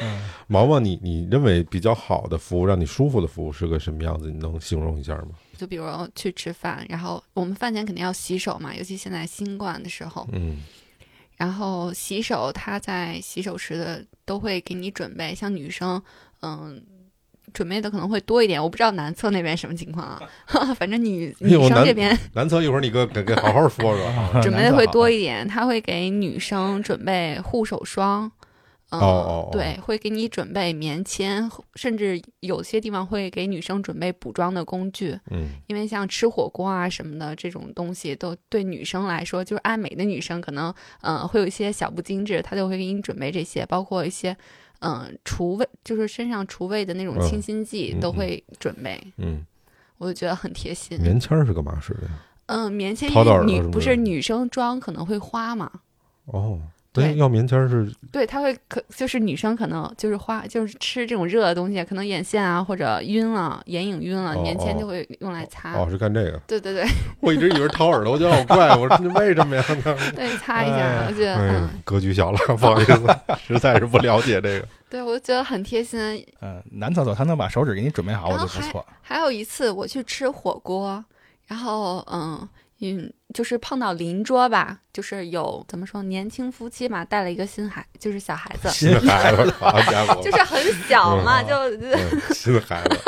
[0.00, 4.30] 嗯 毛毛，你你认为比较好的服务，让你舒服的服务是个什么样子？
[4.30, 5.30] 你能形容一下吗？
[5.56, 5.86] 就比如
[6.16, 10.62] 去吃饭，然后我们饭前肯定要洗手嘛，尤其现在新冠的时候，嗯
[11.36, 16.02] 然后洗手，他在洗手池的都会给你准备，像女生，
[16.42, 16.82] 嗯。
[17.54, 20.20] 准备的可能会多一点，我不知道男厕那边什么情况啊，
[20.76, 24.40] 反正女女生这边南侧一会儿你给给给好好说说啊。
[24.42, 28.30] 准备的会多一一点，他会给女生准备护手霜，
[28.90, 44.36] 嗯、哦哦哦对，会给你准备棉签，甚至有些地方会给女生准备补妆的工具，嗯因为像吃火锅啊什么的这种东西，都对女生来说，就是爱美的女生可能呃会有一些小不精致，她就会给你准备这些，包括一些
[44.84, 49.44] 嗯、呃除味，就是身上除味的那种嗯清新剂、嗯都会准备，嗯，
[49.98, 50.98] 我就觉得很贴心。
[51.00, 52.10] 棉签是干嘛使的呀？
[52.46, 53.10] 嗯，棉签
[53.46, 55.70] 女不是女生装可能会花嘛，
[56.26, 56.60] 哦，
[56.94, 65.72] 对对，要棉签儿是对，他会可就是女生可能就是花就是吃这种热的东西，可能眼线啊或者晕了，眼影晕了，哦棉签哦就会用来擦。
[65.74, 66.38] 哦，是干这个。
[66.46, 66.84] 对对对
[67.20, 68.68] 我一直以为掏耳朵，我觉得好怪。
[68.76, 69.64] 我说这为什么呀？
[70.14, 74.68] 对，擦一下，哎我觉得格局小了，不好意思， 实在是不了解这个。
[74.88, 75.98] 对我觉得很贴心。
[76.40, 78.86] 嗯，男厕所他能把手指给你准备好，我然后觉得不错。
[79.02, 81.04] 还有一次我去吃火锅，
[81.48, 82.48] 然后嗯
[82.80, 93.00] 嗯，就是碰到邻桌吧，就是有怎么说年轻夫妻嘛，带了一个新孩，就是小孩子，新孩子，好家伙，就是很小嘛，嗯就嗯新孩子，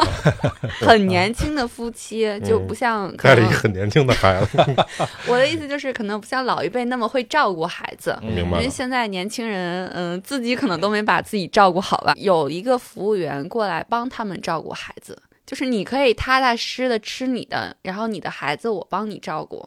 [0.87, 4.59] 很年轻的夫妻，就不像带了一个很年轻的孩子，
[5.29, 8.17] 我的意思就是，可能不像老一辈那么会照顾孩子。
[8.23, 8.65] 明白因。
[8.65, 12.15] 为现在年轻人，嗯、自己可能都没把自己照顾好吧。
[12.17, 19.67] 有一个服务员过来帮他们照顾孩子，就是你可以踏踏实实的吃你的，然后你的孩子我帮你照顾，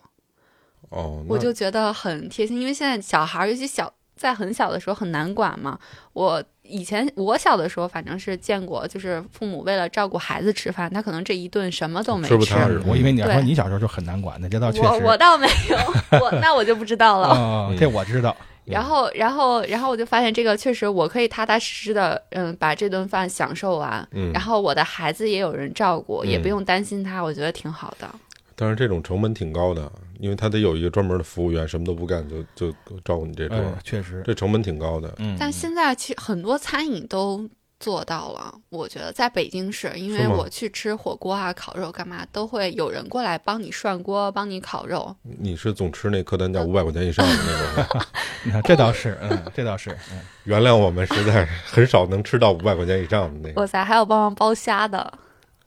[0.90, 2.60] 哦，我就觉得很贴心。
[2.60, 5.80] 因为现在小孩儿，尤其小在很小的时候很难管嘛。
[6.12, 14.88] 我以前我小的时候，反正是见过，就是父母为了照顾孩子吃饭，他可能这一顿什么都没吃不踏实我以为你要说你小时候就很难管呢，这倒确实。
[14.88, 17.76] 我我倒没有，我那我就不知道了。
[17.78, 18.36] 这我知道。
[18.66, 24.08] 然后，然后，然后我就发现这个确实，我可以踏踏实实的，嗯，把这顿饭享受完。
[24.12, 28.08] 嗯，然后我的孩子也有人照顾，也嗯不用担心他，我觉得挺好的。
[28.56, 32.72] 但是这种成本挺高的，因为他得有一个专门的服务员，什么都不干就就
[33.04, 34.22] 照顾你这桌，嗯，确实。
[34.26, 35.14] 这成本挺高的。
[35.18, 37.50] 嗯，但现在其实很多餐饮都
[37.80, 45.16] 做到了，我觉得在北京市，因为我去吃火锅啊、烤肉干嘛，都会有人过来帮你涮锅、帮你烤肉。
[45.24, 48.02] 你是总吃那客单价五百块钱以上的那种，
[48.44, 55.14] 你看这倒是，嗯，这倒是，嗯，原谅我们实在很少能吃到五百块钱以上的那个，哇塞，还有帮忙剥虾的。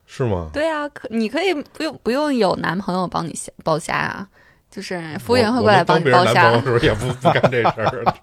[0.04, 0.50] 是吗？
[0.52, 4.28] 对啊，可你可以不用不用有男朋友帮你虾包虾啊，
[4.72, 6.78] 就是服务员会过来帮你包虾我们当别人男朋友。
[6.78, 8.14] 的时候也不不干这事儿。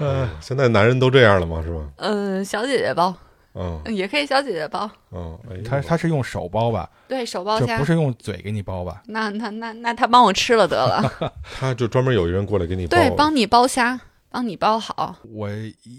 [0.00, 1.62] 嗯，现在男人都这样了吗？
[1.64, 1.80] 是吧？
[1.98, 3.14] 嗯，小姐姐包，
[3.54, 4.90] 嗯也可以小姐姐包。
[5.12, 9.02] 嗯，他他是用手包吧，对手包虾就不，是用嘴给你包吧？
[9.06, 11.30] 那那那那他帮我吃了得了。
[11.56, 12.96] 他就专门有一人过来给你包。
[12.96, 14.00] 对，帮你包虾，
[14.30, 15.14] 帮你包好。
[15.32, 15.48] 我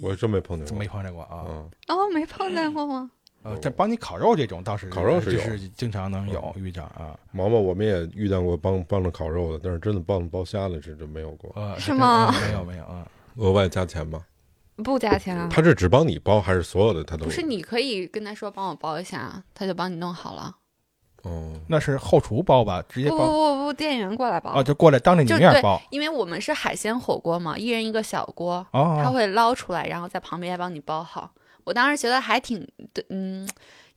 [0.03, 0.77] 我真没碰见过。
[0.77, 1.45] 没碰见过啊。
[1.47, 3.09] 嗯，哦，没碰见过吗？
[3.45, 7.17] 呃，这帮你烤肉这种倒是烤肉是有就是经常能有遇着啊。
[7.31, 11.51] 毛毛我们也遇见过帮帮着烤肉的，但是真的帮着包虾的是真没有过。
[11.55, 13.07] 呃，是吗嗯没有没有啊。
[13.35, 14.23] 额外加钱吗？
[14.83, 15.47] 不加钱啊。
[15.51, 17.25] 他是只帮你包，还是所有的他都？
[17.25, 20.55] 不是，你可以跟他说帮我包一下，他就帮你弄好了。
[21.21, 22.83] 哦，那是后厨包吧？
[22.89, 24.51] 直接不不不不，店员过来包。
[24.51, 29.11] 啊，就过来当着你面包因为我们是海鲜火锅嘛，一人一个小锅，他哦。
[29.13, 31.31] 会捞出来，然后在旁边帮你包好。
[31.65, 32.65] 我当时觉得还挺，
[33.09, 33.45] 嗯，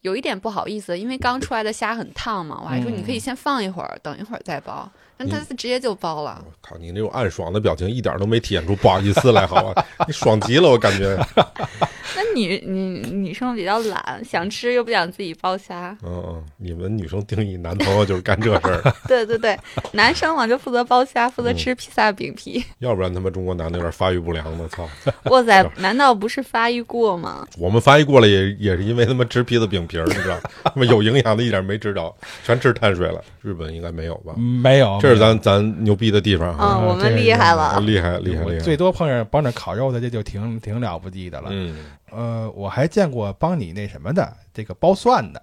[0.00, 4.90] 有一点不好意思，因为刚出来的虾很烫嘛，我还说嗯你可以先放一会儿，等一会儿再包。
[5.18, 6.42] 但他直接就包了。
[6.46, 9.84] 我靠，你那种暗爽的表情一点都没体现出不好意思来，好吧？
[10.06, 11.16] 你爽极了，我感觉。
[12.16, 15.96] 那你你女生比较懒，想吃又不想自己包虾。
[16.02, 19.56] 嗯嗯，你们女生定义男朋友就是干这事儿， 对对对，
[19.92, 22.64] 男生嘛就负责包虾，负责嗯吃披萨饼皮。
[22.78, 24.88] 要不然他妈中国男的有点发育不良的，操！
[25.24, 27.46] 哇塞，难道不是发育过吗？
[27.58, 32.12] 我们发育过了也也是因为他妈吃披萨饼皮儿，你知道，他妈有营养的一点没吃着，
[32.44, 33.22] 全吃碳水了。
[33.42, 34.34] 日本应该没有吧？
[34.36, 37.80] 没有，这是咱咱牛逼的地方哈，嗯，我们厉害了。
[37.80, 38.58] 厉害厉害厉害。
[38.60, 41.48] 最多碰上帮着烤肉的，这就挺挺了不地的了。
[41.50, 45.40] 嗯，呃，我还见过帮你那什么的，这个剥蒜的。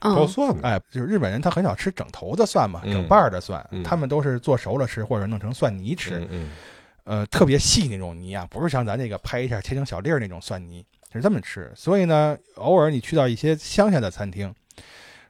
[0.00, 6.18] 嗯，包蒜的，哎，就是日本人他很少吃整头的蒜嘛，嗯整瓣儿的蒜，嗯他们都是做熟了吃，或者弄成蒜泥吃。
[6.20, 6.50] 嗯嗯
[7.04, 11.72] 呃，特别细那种泥啊，不是像咱这个拍一下切成小粒儿那种蒜泥，是这么吃。
[11.74, 14.54] 所以呢，偶尔你去到一些乡下的餐厅，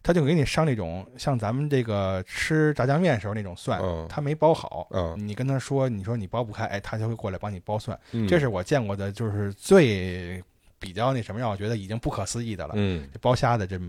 [0.03, 4.86] 他就给你上那种像咱们这个吃炸酱面时候那种蒜，嗯他没包好。
[4.90, 7.99] 嗯你跟他说，你说你包不开，哎，他就会过来帮你包蒜。
[8.12, 10.42] 嗯这是我见过的，就是最
[10.78, 12.74] 比较那什么，让我觉得已经不可思议的了。
[12.76, 13.80] 嗯，这包虾的真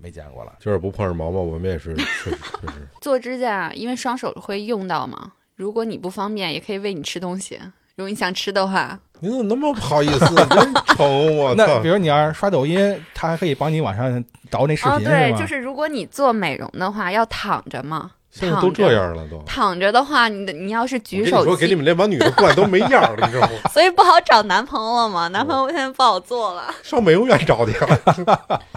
[0.00, 0.54] 没见过了。
[0.60, 2.86] 就是不碰上毛毛，我们也是确实确实。
[3.00, 7.58] 做指甲，因为双手会用到嘛，如果你不方便，也可以喂你吃东西。
[7.96, 10.34] 如果你想吃的话，你怎么那么不好意思？
[10.34, 11.88] 真丑，我 操那比！
[11.88, 18.10] 如你要是刷抖音，他还可以帮你往上倒那视哦，频，对，就是如果你做美容的话，要躺着嘛。
[18.30, 19.40] 现在都这样了都。
[19.46, 23.52] 躺着的话，你的你要是举手跟你说，给你，们这帮女的过来都没样儿了，你知道吗？
[23.72, 25.28] 所以不好找男朋友了嘛。
[25.28, 26.64] 男朋友现在不好做了。
[26.82, 27.72] 上美容院找去。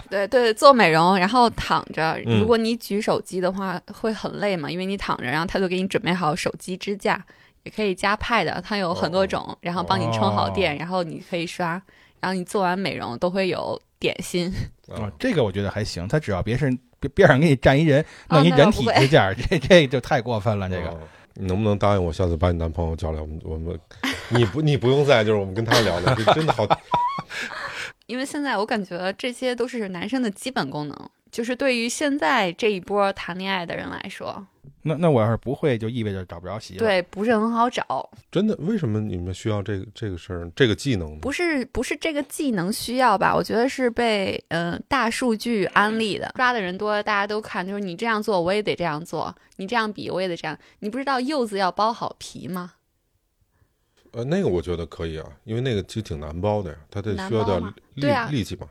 [0.08, 2.12] 对对，做美容，然后躺着。
[2.24, 7.20] 嗯如果你举手机的话，会很累嘛，因为你躺着，然后他就给你准备好手机支架，
[7.68, 11.72] 也可以加派的它有很多种，然后帮你充好电，然后你可以刷，
[12.18, 14.50] 然后你做完美容都会有点心。
[14.90, 16.08] 啊， 这个我觉得还行。
[16.08, 20.66] 它只要别是边边上给你站一人，弄一人体支架，这这就太过分了。
[20.66, 20.98] 这个哦
[21.34, 23.78] 你能不能答应我，下次把你男朋友叫来，我们我们，
[24.30, 26.66] 你不你不用在，就是我们跟他聊聊，这真的好。
[28.06, 34.46] 因为现在我感觉这些都是男生的基本功能，就是对于现在这一波谈恋爱的人来说，
[34.82, 38.08] 那那我要是不会，就意味着找不着媳妇。，对不是很好找。
[38.30, 41.18] 真的，为什么你们需要这个这个事儿，这个技能呢？
[41.20, 43.34] 不是不是这个技能需要吧？
[43.34, 50.56] 我觉得是被呃大数据安利的，刷的人多，大家都看，就是你这样做，我也得这样做；你这样比，我也得这样。
[50.78, 52.74] 你不知道柚子要剥好皮吗？
[54.12, 58.66] 呃，那个我觉得可以啊，因为那个其实挺难剥的呀，它得需要点力啊力气嘛。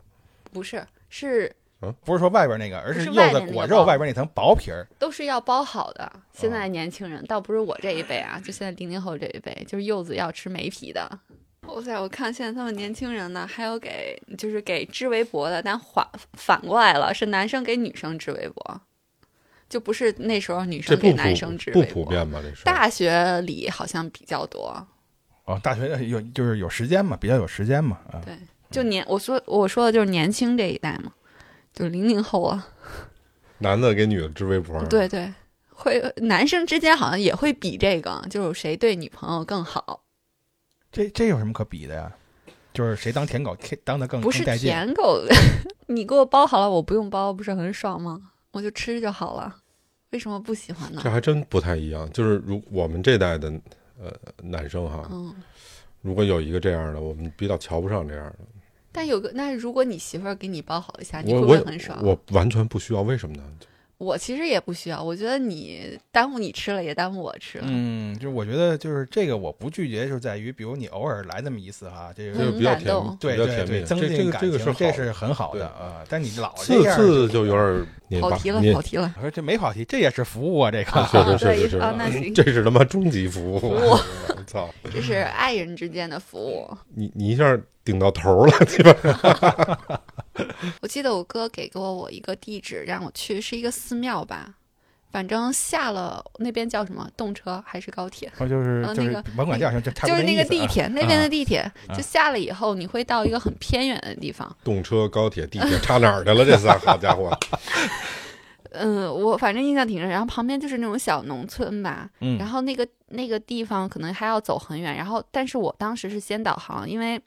[0.51, 1.55] 不是，是
[2.03, 4.87] 不是说外边那个，而是柚子果肉外边那层薄皮儿。
[4.97, 6.11] 都是要包好的。
[6.33, 11.19] 现在年轻人倒不是我这一辈啊，就现在零零后这一辈，就是柚子要吃没皮的。
[11.67, 11.99] 哇塞！
[11.99, 18.81] 我看现在他们年轻人呢，还有给就是给织围脖的，但反反过来了，是男生给女生织围脖，
[19.67, 22.03] 就不是那时候女生给男生织普不围脖。
[22.05, 22.39] 普遍吧？
[22.41, 24.87] 这是大学里好像比较多，
[25.43, 28.21] 哦，大学有就是有时间嘛，比较有时间嘛啊。
[28.23, 28.33] 对，
[28.71, 31.11] 就年我说我说的就是年轻这一代嘛，
[31.77, 32.67] 就零零后啊，
[33.59, 35.31] 男的给女的织围脖，对对，
[35.69, 40.01] 会男生之间好像也会比这个，就是谁对女朋友更好，
[40.91, 42.11] 这这有什么可比的呀？
[42.73, 44.43] 就是谁当舔狗当的更不是。
[44.57, 45.21] 舔狗，
[45.85, 48.31] 你给我包好了，我不用包，不是很爽吗？
[48.51, 49.55] 我就吃就好了，
[50.11, 51.11] 为什么不喜欢呢这？
[51.11, 52.11] 还真不太一样。
[52.11, 53.51] 就是如我们这代的
[53.99, 54.11] 呃
[54.43, 55.35] 男生哈，嗯，
[56.01, 58.35] 如果有一个这样的，我们比较瞧不上这样的。
[58.97, 61.99] 但有个，那如果你媳妇儿给你包好一下，你会不会很爽？
[62.01, 63.43] 我完全不需要，为什么呢？
[63.99, 67.65] 我其实也不需要，我觉得你耽误你吃了，也耽误我吃了。
[67.67, 73.83] 嗯，就是我觉得就是这个我不拒绝，就在于比如你偶尔来那么一次哈，这这个个比较甜对对对。
[73.83, 76.03] 增这这个进感情，这个是很好的啊。
[76.09, 77.53] 但你老这次样次就有
[78.09, 79.13] 点跑题了，你跑题了。
[79.17, 81.07] 我说这没跑题，这也是服务啊，这个。
[81.07, 83.61] 确实 对确实是啊那行这是他妈终极服务。
[84.47, 84.73] 操！
[84.91, 86.75] 这是爱人之间的服务。
[86.95, 89.79] 你你一下顶到头了，基本上。
[90.81, 94.55] 我记得我哥给过我一个地址，让我去，是一个寺庙吧。
[95.09, 98.31] 反正下了那边叫什么动车还是高铁？
[98.39, 104.53] 我就是就是呃那个甭管叫什么，就差不就是那个地铁，那边的地铁，啊就下了以后，你会到一个很偏远的地方。
[104.63, 106.45] 动车、高铁、地铁差哪儿去了？
[106.45, 107.31] 这仨好家伙！
[108.71, 110.07] 嗯，我反正印象挺深。
[110.09, 114.95] 然后旁边就是那种小农村吧，嗯，然后那个那个地方可能还要走很远。
[114.95, 117.21] 然后，但是我当时是先导航，因为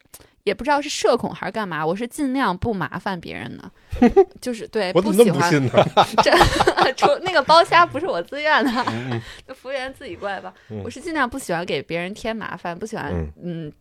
[0.44, 3.70] 也不知道是社恐还是干嘛，我是尽量不麻烦别人的，
[4.40, 6.06] 就是对我怎么那喜欢么不信呢？
[6.24, 9.10] 这除那个包虾不是我自愿的，嗯
[9.46, 10.52] 嗯服务员自己过来吧。
[10.70, 13.72] 嗯我是尽量不喜欢给别人添麻烦，不喜欢嗯嗯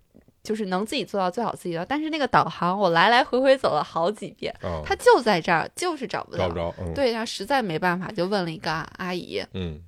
[0.44, 1.86] 就是能自己做到最好自己的。
[1.86, 6.40] 但是那个导航我来来回回走了好几遍，啊，它就在这儿，就是找不到。
[6.40, 6.76] 找不着。
[6.80, 9.82] 嗯，对，然后实在没办法，就问了一个阿姨，嗯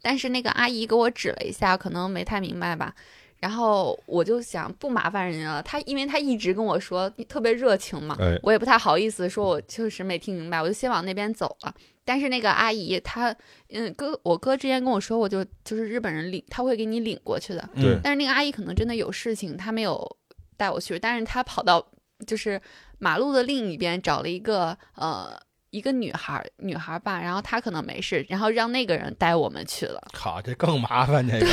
[0.00, 2.94] 但是那个阿姨给我指了一下，可能没太明白吧。
[3.40, 11.74] 然后我就想不麻烦人家了，他因为他一直跟我说特别热情嘛，哎，我也不太好意思说，我确实没听明白，我就先往那边走了。
[12.08, 13.36] 但是那个阿姨她，
[13.68, 17.68] 嗯，哥，我哥之前跟我说过，就就是日本人领，他会给你领过去的。
[17.74, 20.16] 对但是那个阿姨可能真的有事情，她没有
[20.56, 21.86] 带我去，但是她跑到
[22.26, 22.58] 就是
[22.98, 25.38] 马路的另一边找了一个呃
[25.68, 31.46] 一个女孩儿女孩儿吧，然后她可能没事，然后让那个人带我们去了，好，这更麻烦这个。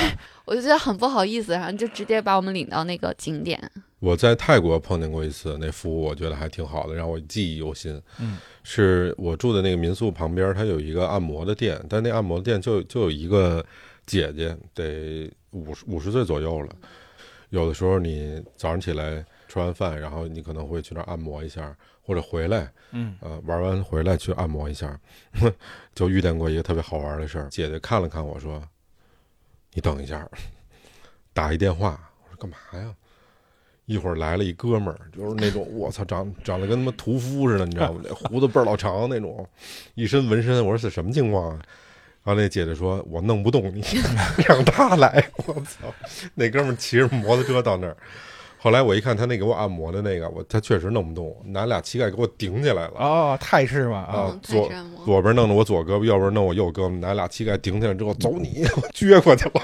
[0.46, 3.60] 我就觉得很不好意思，然后就直接把我们领到那个景点。
[4.06, 8.00] 我在泰国碰见过一次，那服务我觉得还挺好的，让我记忆犹新。
[8.20, 13.66] 嗯，是我住的那个民宿旁边，它有一个按摩的店，但那按摩店就就有一个
[14.06, 16.70] 姐姐，得五十五十岁左右了。
[17.50, 25.00] 有的时候你早上起来吃完饭，然后你可能会去那儿按摩一下，或者回来，嗯呃，玩完回来去按摩一下，
[25.96, 27.48] 就遇见过一个特别好玩的事儿。
[27.50, 28.62] 姐姐看了看我说
[29.74, 30.30] ：“你等一下，
[31.34, 32.94] 打一电话。”我说：“干嘛呀？”
[33.86, 38.02] 一会儿来了一哥们儿，就是那种我操，长长得跟他妈屠夫似的，你知道吗？
[38.04, 39.48] 那胡子倍儿老长那种，
[39.96, 40.56] 一身纹身。
[40.66, 41.60] 我说是什么情况啊？
[42.24, 43.84] 然后那姐姐说：“我弄不动你，
[44.48, 45.94] 让他来。”我操！
[46.34, 47.96] 那哥们儿骑着摩托车到那儿。
[48.58, 52.94] 后来我一看他那给我按摩的那个，我他确实弄不动，拿俩膝盖给我顶起来了。
[52.96, 54.72] 哦，泰式嘛啊，嗯，左
[55.06, 59.62] 左边弄的我左胳膊，右边弄我右胳膊，拿俩膝盖顶起来之后，走你，我 撅过去了。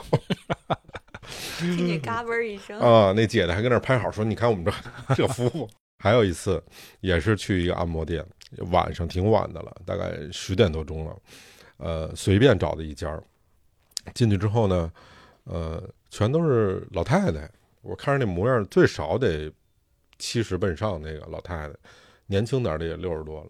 [1.60, 5.70] 听见嘎嘣一声，啊，那姐姐还跟那儿拍好，说你看我们这这服务。
[6.04, 6.64] 还有一次，
[7.02, 8.26] 也是去一个按摩店，
[8.72, 11.16] 晚上挺晚的了，大概十点多钟了，
[11.78, 13.22] 呃，随便找的一家。
[14.16, 14.92] 进去之后呢，
[15.44, 17.48] 呃，全都是老太太，
[17.84, 19.54] 我看着那模样，最少得
[20.18, 21.76] 七十奔上那个老太太，
[22.26, 23.50] 年轻点的也六十多了，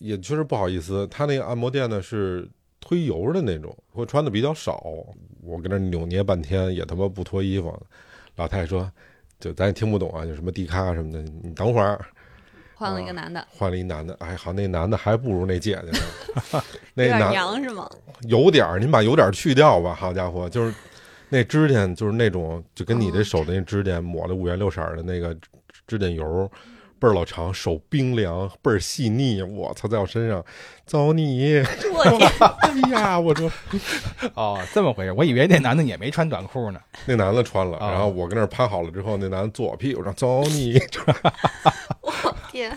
[0.00, 1.06] 也确实不好意思。
[1.06, 2.50] 他那个按摩店呢是
[2.80, 4.82] 推油的那种，会穿的比较少。
[5.42, 7.72] 我跟那扭捏半天，也他妈不脱衣服。
[8.36, 8.90] 老太太说
[9.38, 12.02] ：“就咱也听不懂啊，就什么地咖什么的，你等会儿。”
[12.74, 16.62] 换了一个男的，换了一男的，哎，好，那男的还不如那姐姐呢。
[16.94, 17.86] 那有点男娘是吗？
[18.22, 20.74] 有点儿，您把有点儿去掉吧，好家伙，就是
[21.28, 25.50] 那指甲，就是那种就跟你这手的那指甲抹了五颜六色的那个指
[25.86, 26.50] 指甲油，
[27.00, 30.44] 倍儿老长，手冰凉，倍儿细腻，我操，在我身上，
[30.84, 31.56] 走你！
[31.94, 32.30] 我天，
[32.60, 33.50] 哎呀，我说
[34.34, 36.80] 哦，这么回事，我以为那男的也没穿短裤呢。
[37.06, 40.78] 那男的穿了，啊然后我跟那儿趴好了之后，那男的坐我屁股上，走你！
[42.02, 42.12] 我
[42.52, 42.76] 天，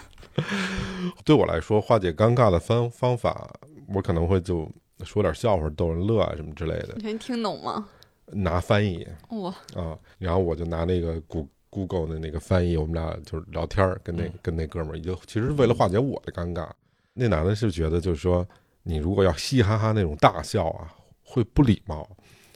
[1.25, 3.49] 对我来说，化解尴尬的方方法，
[3.93, 4.71] 我可能会就
[5.03, 7.85] 说点笑话逗人乐啊什么之类的，你听懂吗？
[8.27, 9.05] 拿翻译。
[9.29, 16.69] 哇，啊，然后我就拿那个谷 Google 的那个翻译，我们俩就是聊天儿，跟那、嗯跟那哥们儿，也就其实是为了化解我的尴尬。
[17.13, 18.47] 那男的是觉得就是说，
[18.83, 20.93] 你如果要嘻嘻哈哈那种大笑啊，
[21.23, 22.07] 会不礼貌，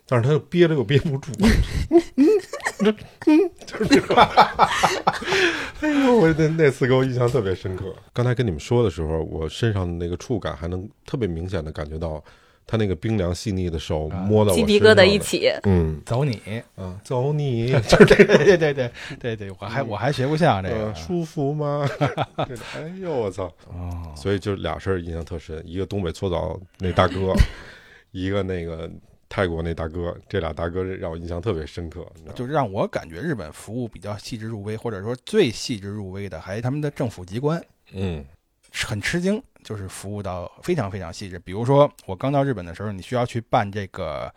[0.07, 1.32] 但是他又憋着又憋不住，
[3.65, 4.15] 就是这种。
[5.82, 7.93] 哎呦，我那那次给我印象特别深刻。
[8.13, 12.24] 刚才跟你们说的时候，我身上的那个触感还能特别明显的感觉到
[12.68, 17.72] 他那个冰凉细腻的手啊摸到我鸡皮疙瘩一起，嗯走你，啊，走你。
[17.72, 21.89] 对对对对对对对，我还我还学不像这个呃，舒服吗？
[22.38, 23.45] 这哎呦我操！
[23.68, 27.34] 哦，所以就俩事儿印象特深，一个东北搓澡那大哥，
[28.11, 28.91] 一个那个
[29.30, 32.05] 泰国那大哥，这俩大哥让我印象特别深刻。
[32.36, 37.63] 就让我感觉日本服务比较细致入微，或者说最细致入微的，还是他们的政府机关。
[37.93, 38.26] 嗯
[38.74, 41.38] 很吃惊，就是服务到非常非常细致。
[41.39, 44.34] 比如说，我刚到日本的时候，你需要去办这个，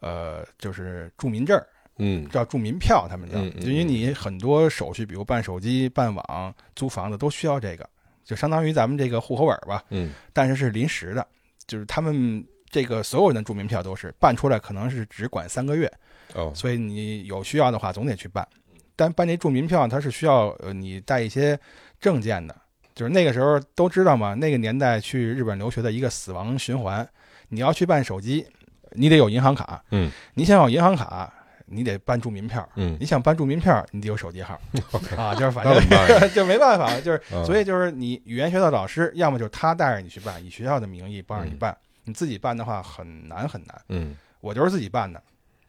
[0.00, 1.66] 呃，就是住民证儿，
[1.98, 7.84] 嗯叫住民票，他们叫，嗯因为你很多手续，比如办手机、办网、租房子都需要这个，
[8.22, 11.26] 就相当于咱们这个户口本儿吧，嗯但是是临时的，
[11.66, 15.92] 就是他们这个所有人的住民票都是办出来，可能是只管三个月，
[16.34, 18.46] 哦所以你有需要的话总得去办。
[18.94, 21.58] 但办这住民票，它是需要呃你带一些
[21.98, 22.54] 证件的，
[23.00, 27.08] 就是那个时候都知道嘛，那个年代去日本留学的一个死亡循环，
[27.48, 28.46] 你要去办手机，
[28.90, 31.32] 你得有银行卡，嗯你想有银行卡，
[31.64, 34.60] 你得办住民票，嗯你想办住民票，你得有手机号
[35.16, 35.74] 啊，就是反正
[36.34, 41.74] 就没办法，就是啊所以就是你语言学校老师，要么就是他带着你去办，以学校的名义帮着你嗯办，
[42.04, 43.80] 你自己办的话很难很难。
[43.88, 45.22] 嗯我就是自己办的，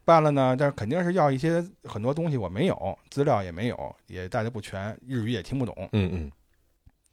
[0.04, 5.74] 办了呢，但是肯定是要一些很多东西我没有，资料也没有，也带的不全，日语也听不懂。
[5.94, 6.32] 嗯嗯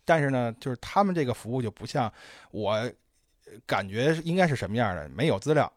[0.09, 2.11] 但是呢，就是他们这个服务就不像
[2.51, 2.91] 我呃
[3.67, 5.71] 感觉应该是什么样的，没有资料，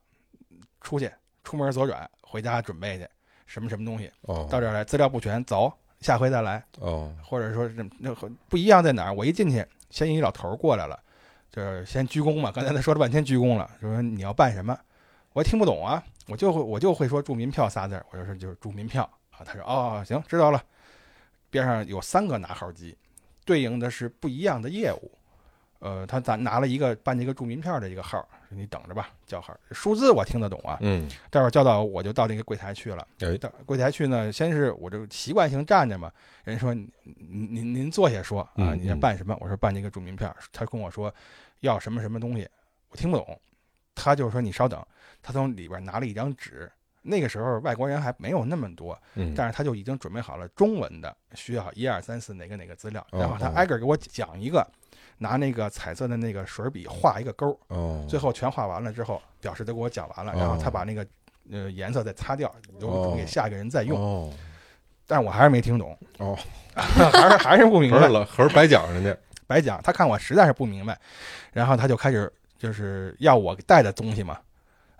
[0.79, 1.11] 出去
[1.43, 3.05] 出门左转，回家准备去
[3.45, 5.69] 什么什么东西，哦到这儿来资料不全，走，
[5.99, 6.63] 下回再来。
[6.79, 9.13] 哦或者说是那和不一样在哪儿？
[9.13, 10.97] 我一进去，先一老头儿过来了，
[11.49, 12.53] 就是先鞠躬嘛。
[12.53, 14.79] 刚才他说了半天鞠躬了，就说你要办什么？
[15.33, 19.43] 我听不懂啊，我就会我就会说住民票仨字儿，我就说就是住民票啊。
[19.43, 20.63] 他说哦行，知道了。
[21.49, 22.97] 边上有三个拿号机，
[23.51, 25.11] 对应的是不一样的业务。
[25.79, 29.53] 呃，他咱拿了一个办这个住民票的一个号，说你等着吧，叫号。
[29.71, 33.05] 数字我听得懂啊，嗯待会儿叫到我就到那个柜台去了。
[33.19, 36.09] 哎到柜台去呢，先是我就习惯性站着嘛，
[36.45, 39.35] 人说您您您坐下说啊，嗯你要办什么？
[39.41, 40.33] 我说办这个住民票。
[40.53, 41.13] 他跟我说
[41.59, 42.47] 要什么什么东西，
[42.89, 43.37] 我听不懂。
[43.93, 44.81] 他就说你稍等，
[45.21, 46.71] 他从里边拿了一张纸。
[47.01, 49.33] 那个时候外国人还没有那么多，嗯。
[49.35, 53.53] 但是他就已经准备好了中文的，需要一二三四哪个哪个资料，哦然后他哦。
[53.55, 54.65] 挨个给我讲一个，
[55.17, 58.05] 拿那个彩色的那个水笔画一个勾，哦。
[58.07, 61.05] 最后全画完了之后，表示都给我讲完了，哦然后他把那个
[61.51, 63.99] 呃颜色再擦掉，留给下一个人再用。
[63.99, 64.33] 哦。
[65.07, 66.37] 但我还是没听懂，哦，
[66.73, 68.07] 还是还是不明白。
[68.07, 69.13] 了，合着白讲人家，
[69.45, 70.97] 白讲，他看我实在是不明白，
[71.51, 74.39] 然后他就开始就是要我带的东西嘛，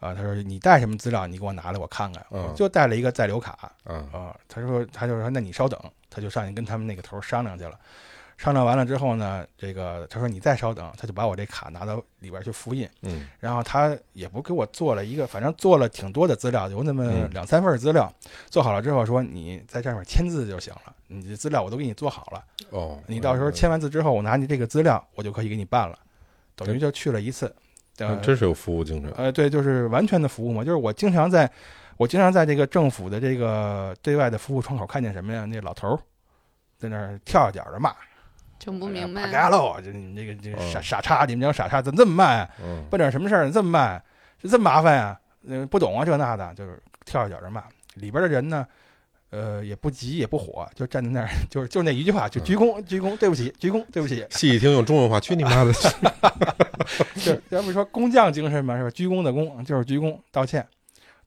[0.02, 2.43] 啊，他说你带什么资料，你给我拿来我看看，嗯。
[2.43, 3.52] 我就带了一个在留卡
[3.84, 5.80] 啊，啊，他说他就说那你稍等，
[6.10, 7.80] 他就上去跟他们那个头商量去了。
[8.36, 13.28] 商量完了之后呢，这个他说你再稍等，他就把我这卡拿到里边去复印，嗯。
[13.39, 17.30] 然后他也不给我做了一个，反正做了挺多的资料，有那么嗯。
[17.30, 18.12] 两三份资料，
[18.49, 22.43] 做好了之后说你在上面签字就行了，你的资料我都给你做好了。
[22.72, 25.95] 哦，你到时候签完字之后，我拿你这个资料，我就可以给你办了，
[26.56, 27.56] 等于就去了一次。
[27.98, 30.64] 呃嗯，真是有服务精神，呃，对，就是完全的服务嘛。
[30.64, 31.50] 就是我经常在，
[31.98, 35.46] 我经常在这个政府的这个对外的服务窗口看见什么呀？
[35.46, 36.00] 那老头儿
[36.78, 37.94] 在那儿跳脚的骂，
[38.58, 39.32] 整不明八白。
[39.32, 42.50] 嘎喽，就你这个这个哦傻傻叉，你们这傻叉怎么这么慢啊？
[42.64, 44.04] 嗯办点什么事儿这么慢，
[44.42, 45.20] 这这么麻烦呀？
[45.44, 47.64] 嗯，不懂啊这那的，就是跳脚的骂。
[47.96, 48.66] 里边的人呢，
[49.32, 55.72] 呃，也不急也不火，就站在那儿， 就是就那一句话，就鞠躬鞠躬，对不起，鞠躬对不起，细一听用中文话，去你妈的！
[57.16, 58.92] 就是要不说工匠精神嘛，是吧？
[58.92, 60.68] 鞠躬的躬就是鞠躬道歉，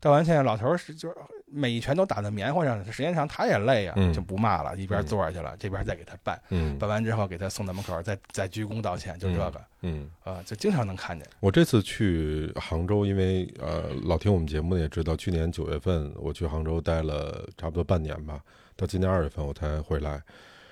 [0.00, 1.14] 道完歉，老头儿是就是
[1.54, 4.12] 每一拳都打在棉花上，时间长他也累啊，嗯。
[4.12, 6.76] 就不骂了，一边坐下去了，这边再给他办，嗯。
[6.78, 9.64] 办完之后给他送到门口，再再鞠躬道歉，就这个。
[9.82, 11.28] 嗯，啊，就经常能看见。
[11.40, 18.40] 我这次去杭州，因为呃，老听我们节目的也知道，去年九月份我去杭州待了差不多半年吧，
[18.76, 20.20] 到今年二月份我才回来。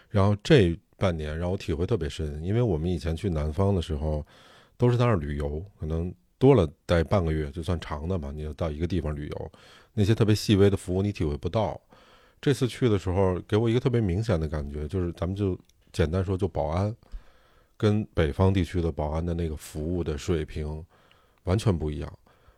[0.08, 4.24] 然后这半年让我体会特别深，因为我们以前去南方的时候，
[4.76, 9.52] 都是在那儿旅游，可能多了待半个月就算长的嘛，你就到一个地方旅游，
[9.94, 11.80] 那些特别细微的服务你体会不到。
[12.40, 15.58] 这次去的时候，给我一个特别明显的感觉，就是咱们就
[15.92, 16.94] 简单说，就保安，
[17.76, 20.84] 跟北方地区的保安的那个服务的水平
[21.44, 22.12] 完全不一样。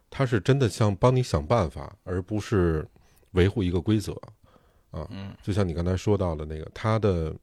[0.09, 2.87] 他是真的像帮你想办法，而不是
[3.33, 4.13] 维护一个规则
[4.91, 5.07] 啊。
[5.11, 7.35] 嗯就像你刚才说到的那个，他的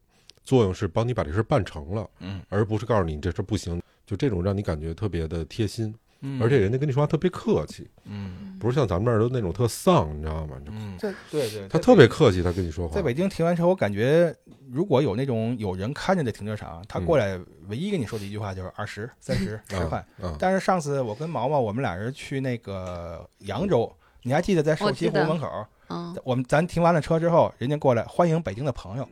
[0.44, 3.82] 作用是帮你把这事办成了，嗯而不是告诉你这事不行。
[4.04, 10.56] 就这种让你感觉特别的贴心，嗯而且人家跟你说话特别客气，嗯不是像咱们这儿都那种特丧，你知道吗？
[10.68, 12.94] 嗯，这对对，他特别客气，他跟你说话。
[12.94, 14.34] 在北京停完车，我感觉
[14.72, 19.98] 如果有那种有人看着的停车场，他嗯过来唯一跟你说的一句话就是二十、三十、十块。
[20.22, 23.92] 啊，但是上次我跟毛毛，我们俩人去那个扬州，
[24.22, 29.10] 你还记得在瘦西湖门口，嗯，我们咱停完了车之后，人家过来欢迎北京的朋友，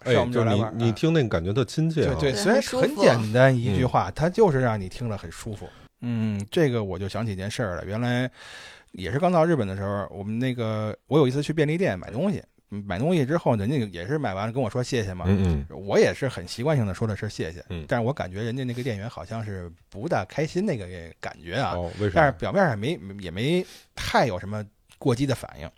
[0.00, 2.16] 哎我，们就是你儿来玩你听那个感觉特亲切啊。
[2.18, 5.68] 对对，虽然很简单一句嗯话，它就是让你听了很舒服。
[6.00, 8.30] 嗯，这个我就想起一件事儿了，原来
[8.92, 20.86] 也是刚到日本的时候，我们那个我有一次去便利店买东西，嗯买东西之后，人家也是买完了跟我说谢谢嘛，嗯嗯我也是很习惯性的说的是谢谢，嗯但是我感觉人家那个店员好像是不大开心那个
[21.20, 22.14] 感觉啊，哦，为啥？
[22.16, 23.64] 但是表面上没也没
[23.94, 24.64] 太有什么
[24.98, 25.70] 过激的反应。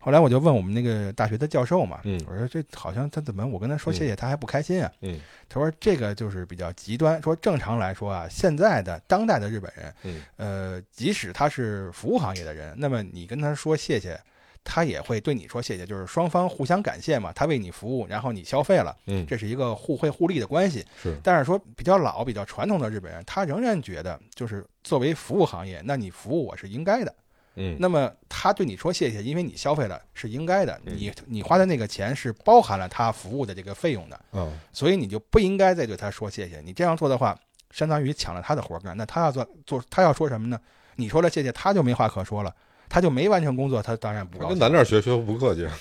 [0.00, 4.90] 后来我就问我们那个大学的教授嘛，嗯我说这好像他怎么我跟他说谢谢他还不开心啊？
[5.02, 14.18] 嗯他说这个就是比较极端，说正常来说啊，现在的当代的日本人，嗯呃，即使他是服务行业的人，那么你跟他说谢谢，
[14.62, 20.84] 他也会对你说谢谢，就是双方互相感谢嘛，他为你服务，然后你消费了，嗯，这是一个互惠互利的关系。
[21.02, 27.14] 是但是说比较老、比较传统的日本人，他仍然觉得，就是作为服务行业，那你服务我是应该的。
[27.58, 36.60] 嗯那么他对你说谢谢，因为你消费了是应该的，嗯你你花的那个钱是包含了他服务的这个费用的，嗯所以你就不应该再对他说谢谢。
[36.60, 37.36] 你这样做的话，
[37.72, 38.96] 相当于抢了他的活儿干。
[38.96, 40.58] 那他要做做，他要说什么呢？
[40.96, 42.54] 你说了谢谢，他就没话可说了，
[42.88, 44.58] 他就没完成工作，他当然不高跟。
[44.58, 45.68] 咱这儿学学不客气。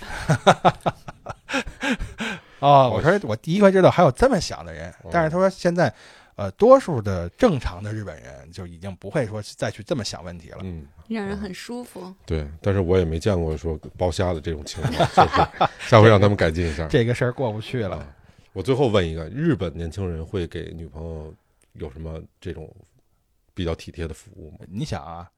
[2.60, 5.94] 哦，我说我第一回知道还有这么想的人哦，但是他说现在，
[6.36, 10.58] 呃，多数的正常的日本人就已经不会说再去这么想问题了。
[10.64, 12.14] 嗯，让人很舒服。
[12.26, 16.88] 对，但是我也没见过说包虾的这种情况， 就是下回让他们改进一下。
[16.88, 17.98] 这个事儿过不去了。
[17.98, 18.14] 啊
[18.54, 21.32] 我最后问一个，日本年轻人会给女朋友
[21.74, 22.68] 有什么这种
[23.54, 24.66] 比较体贴的服务吗？
[24.68, 25.30] 你想啊，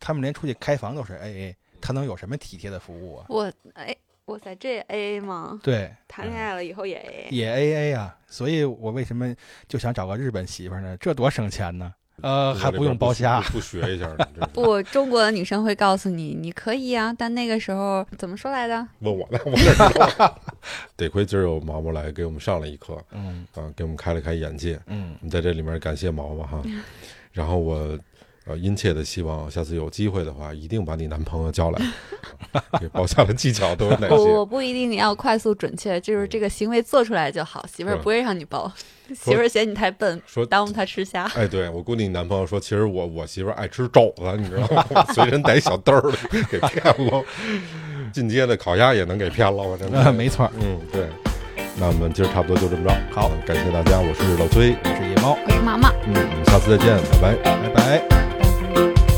[0.00, 3.26] 他们连出去开房都是 A A，他能有什么体贴的服务啊？
[3.28, 3.94] 我哎，
[4.24, 5.60] 哇塞，这 A A 吗？
[5.62, 7.36] 对，谈恋爱了以后也 A A。
[7.36, 9.32] 也 A A 啊，所以我为什么
[9.68, 10.96] 就想找个日本媳妇儿呢？
[10.96, 11.94] 这多省钱呢！
[12.22, 14.08] 呃，还不用包虾不，学一下
[14.52, 18.86] 不，中国的女生会告诉你，你可以啊，但那个时候怎么说来的？
[19.00, 20.40] 问我呢，我哪知道？
[20.96, 24.80] 得亏今儿有毛毛来给我们上了一课嗯啊，给我们开了开眼界。
[24.86, 26.62] 嗯，我们在这里面感谢毛毛哈，
[27.32, 27.98] 然后我
[28.46, 31.80] 呃殷切的希望下次有机会的话，一定把你男朋友叫来
[32.80, 34.30] 给包下的技巧都有哪我些？
[34.32, 38.70] 我不一定要快速准确，就是这个行为做出来就好，媳妇儿嗯不会让你包，
[39.08, 41.24] 媳妇儿嫌你太笨，说耽误她吃虾。
[41.34, 44.84] 哎，对我估计你男朋友说，其实我我媳妇儿爱吃肘子，你知道吗？
[44.90, 46.16] 我 随身带一小兜儿的，
[46.50, 47.22] 给骗了。
[48.12, 50.04] 进阶的烤鸭也能给骗了，我真的。
[50.04, 51.06] 呃，没错儿，嗯，对。
[51.78, 52.94] 那我们今儿差不多就这么着。
[53.12, 54.74] 好嗯感谢大家，我是老崔。
[54.84, 55.90] 我是野猫，我是妈妈。
[56.06, 57.58] 嗯，我们下次再见，拜拜。
[57.62, 58.35] 拜拜。
[58.74, 59.15] Bye.